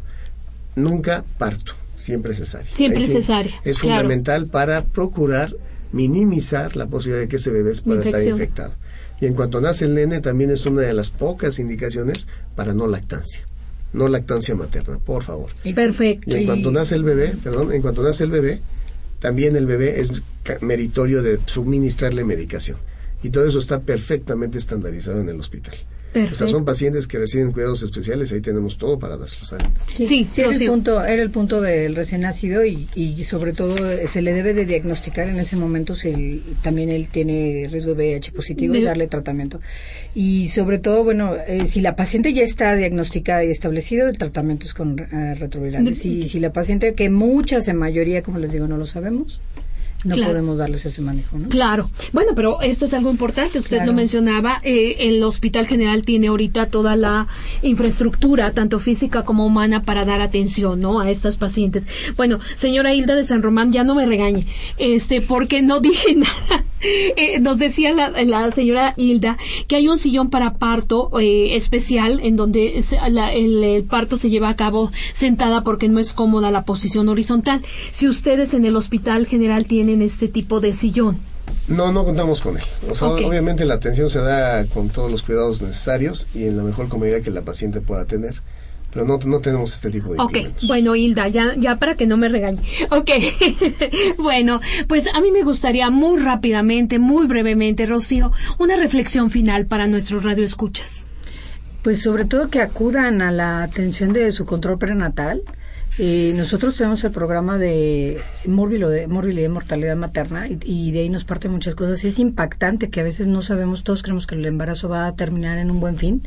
[0.77, 2.71] Nunca parto, siempre cesárea.
[2.73, 3.97] Siempre sí cesárea, Es claro.
[4.03, 5.55] fundamental para procurar
[5.93, 8.75] minimizar la posibilidad de que ese bebé pueda estar infectado.
[9.23, 12.89] Y en cuanto nace el nene, también es una de las pocas indicaciones para no
[12.89, 13.47] lactancia.
[13.93, 15.53] No lactancia materna, por favor.
[15.77, 16.29] Perfecto.
[16.29, 18.59] Y en cuanto nace el bebé, perdón, en cuanto nace el bebé,
[19.21, 20.25] también el bebé es
[20.61, 22.79] meritorio de suministrarle medicación.
[23.23, 25.75] Y todo eso está perfectamente estandarizado en el hospital.
[26.15, 29.81] O sea, son pacientes que reciben cuidados especiales, ahí tenemos todo para darlos adelante.
[30.31, 34.07] Sí, era, el punto, era el punto del recién nacido y, y sobre todo eh,
[34.07, 37.97] se le debe de diagnosticar en ese momento si él- también él tiene riesgo de
[37.97, 39.61] VIH positivo y darle tratamiento.
[40.15, 44.67] Y sobre todo, bueno, eh, si la paciente ya está diagnosticada y establecido, el tratamiento
[44.67, 46.03] es con eh, retrovirales.
[46.03, 49.41] De- Y si la paciente, que muchas en mayoría, como les digo, no lo sabemos,
[50.05, 50.33] no Claro.
[50.33, 51.49] podemos darles ese manejo, ¿no?
[51.49, 51.89] Claro.
[52.13, 53.59] Bueno, pero esto es algo importante.
[53.59, 53.93] Usted Claro.
[53.93, 54.61] lo mencionaba.
[54.65, 57.27] eh, el Hospital General tiene ahorita toda la
[57.63, 61.01] infraestructura, tanto física como humana, para dar atención, ¿no?
[61.01, 61.87] A estas pacientes.
[62.17, 64.47] Bueno, señora Hilda de San Román, ya no me regañe,
[64.79, 66.65] este, porque no dije nada.
[66.83, 69.37] Eh, nos decía la, la señora Hilda
[69.69, 74.17] que hay un sillón para parto eh, especial en donde se- la- el, el parto
[74.17, 77.63] se lleva a cabo sentada porque no es cómoda la posición horizontal.
[77.93, 81.19] Si ustedes en el Hospital General tienen este tipo de sillón.
[81.69, 82.63] No, no contamos con él.
[82.91, 86.63] O sea, obviamente la atención se da con todos los cuidados necesarios y en la
[86.65, 88.41] mejor comodidad que la paciente pueda tener.
[88.93, 90.67] Pero no, no tenemos este tipo de Ok, implementos.
[90.69, 92.61] bueno, Hilda, ya, ya para que no me regañe.
[92.91, 93.11] Ok,
[94.19, 99.87] bueno, pues a mí me gustaría muy rápidamente, muy brevemente, Rocío, una reflexión final para
[99.87, 101.07] nuestros radioescuchas.
[101.83, 105.43] Pues sobre todo que acudan a la atención de su control prenatal,
[105.99, 111.01] Eh, nosotros tenemos el programa de morbilidad, de morbilidad y mortalidad materna y, y, de
[111.01, 112.03] ahí nos parten muchas cosas.
[112.05, 115.15] Y es impactante que a veces no sabemos, todos creemos que el embarazo va a
[115.17, 116.23] terminar en un buen fin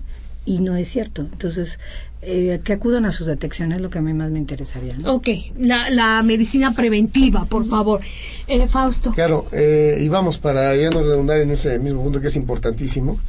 [0.46, 1.24] y no es cierto.
[1.24, 1.80] Entonces,
[2.22, 4.98] eh, que acudan a sus detecciones es lo que a mí más me interesaría.
[4.98, 5.14] ¿no?
[5.16, 5.28] Ok,
[5.60, 8.02] la, la, medicina preventiva, por favor.
[8.48, 9.12] Eh, Fausto.
[9.12, 13.20] Claro, eh, y vamos, para ya no redundar en ese mismo punto que es importantísimo,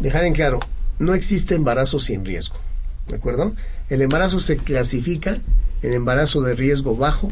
[0.00, 0.58] dejar en claro,
[0.98, 2.56] no existe embarazo sin riesgo,
[3.08, 3.54] ¿de acuerdo?
[3.88, 5.38] El embarazo se clasifica
[5.82, 7.30] en embarazo de riesgo bajo,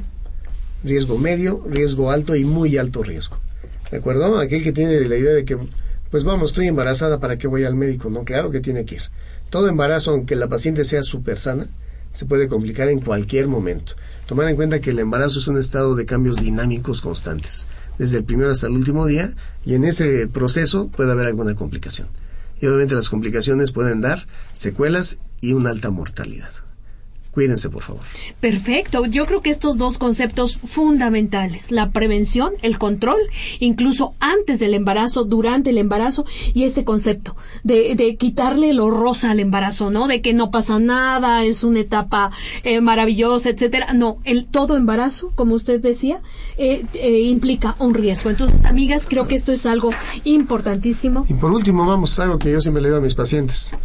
[0.84, 3.38] riesgo medio, riesgo alto y muy alto riesgo.
[3.90, 4.38] ¿De acuerdo?
[4.38, 5.58] Aquel que tiene la idea de que,
[6.10, 8.10] pues vamos, estoy embarazada, ¿para qué voy al médico?
[8.10, 9.02] No, claro que tiene que ir.
[9.50, 11.66] Todo embarazo, aunque la paciente sea súper sana,
[12.12, 13.94] se puede complicar en cualquier momento.
[14.26, 18.24] Tomar en cuenta que el embarazo es un estado de cambios dinámicos constantes, desde el
[18.24, 19.32] primero hasta el último día,
[19.64, 22.08] y en ese proceso puede haber alguna complicación.
[22.60, 26.50] Y obviamente las complicaciones pueden dar secuelas y una alta mortalidad.
[27.38, 28.02] Cuídense, por favor.
[28.40, 29.06] Perfecto.
[29.06, 33.20] Yo creo que estos dos conceptos fundamentales, la prevención, el control,
[33.60, 39.30] incluso antes del embarazo, durante el embarazo, y este concepto de, de quitarle lo rosa
[39.30, 40.08] al embarazo, ¿no?
[40.08, 42.32] De que no pasa nada, es una etapa
[42.64, 43.92] eh, maravillosa, etcétera.
[43.92, 46.20] No, el todo embarazo, como usted decía,
[46.56, 48.30] eh, eh, implica un riesgo.
[48.30, 49.90] Entonces, amigas, creo que esto es algo
[50.24, 51.24] importantísimo.
[51.28, 53.76] Y por último, vamos, algo que yo siempre le digo a mis pacientes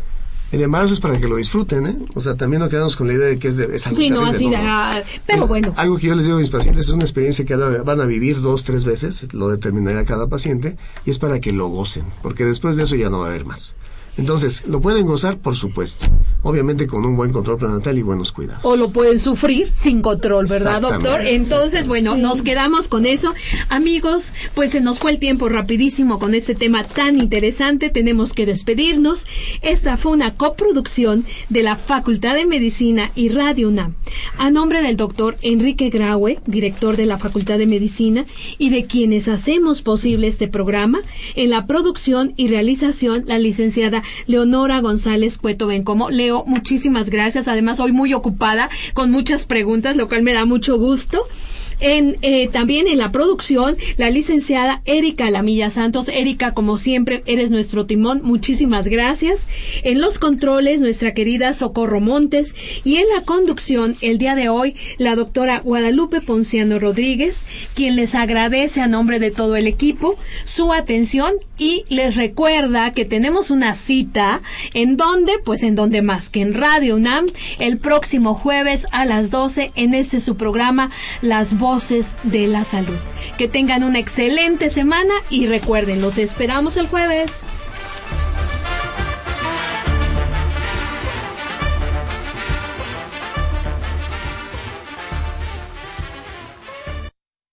[0.53, 1.97] el embarazo es para que lo disfruten, ¿eh?
[2.13, 4.23] O sea, también no quedamos con la idea de que es, de, es Sí, no,
[4.23, 5.73] así, de, ah, pero bueno.
[5.77, 8.39] Algo que yo les digo a mis pacientes es una experiencia que van a vivir
[8.39, 12.75] dos, tres veces, lo determinará cada paciente, y es para que lo gocen, porque después
[12.75, 13.75] de eso ya no va a haber más.
[14.17, 15.37] Entonces, ¿lo pueden gozar?
[15.37, 16.05] Por supuesto.
[16.43, 18.63] Obviamente con un buen control prenatal y buenos cuidados.
[18.63, 21.21] o lo pueden sufrir sin control, ¿verdad, doctor?
[21.21, 23.33] Entonces, bueno, nos quedamos con eso.
[23.69, 27.89] Amigos, pues se nos fue el tiempo rapidísimo con este tema tan interesante.
[27.89, 29.25] Tenemos que despedirnos.
[29.61, 33.95] Esta fue una coproducción de la Facultad de Medicina y Radio UNAM.
[34.37, 38.25] A nombre del doctor Enrique Graue, director de la Facultad de Medicina,
[38.57, 41.01] y de quienes hacemos posible este programa,
[41.35, 46.09] en la producción y realización, la licenciada Leonora González Cueto Bencomo.
[46.09, 47.47] Leo, muchísimas gracias.
[47.47, 51.27] Además, hoy muy ocupada con muchas preguntas, lo cual me da mucho gusto.
[51.85, 56.07] Eh, también en la producción, la licenciada Erika Lamilla Santos.
[56.07, 58.21] Erika, como siempre, eres nuestro timón.
[58.23, 59.45] Muchísimas gracias.
[59.83, 62.55] En los controles, nuestra querida Socorro Montes.
[62.85, 67.43] Y en la conducción, el día de hoy, la doctora Guadalupe Ponciano Rodríguez,
[67.75, 73.05] quien les agradece a nombre de todo el equipo su atención y les recuerda que
[73.05, 74.41] tenemos una cita
[74.73, 77.27] en donde, pues en donde más que en Radio UNAM,
[77.59, 82.99] el próximo jueves a las 12 en este su programa Las Voces de la Salud.
[83.35, 87.41] Que tengan una excelente semana y recuerden, los esperamos el jueves.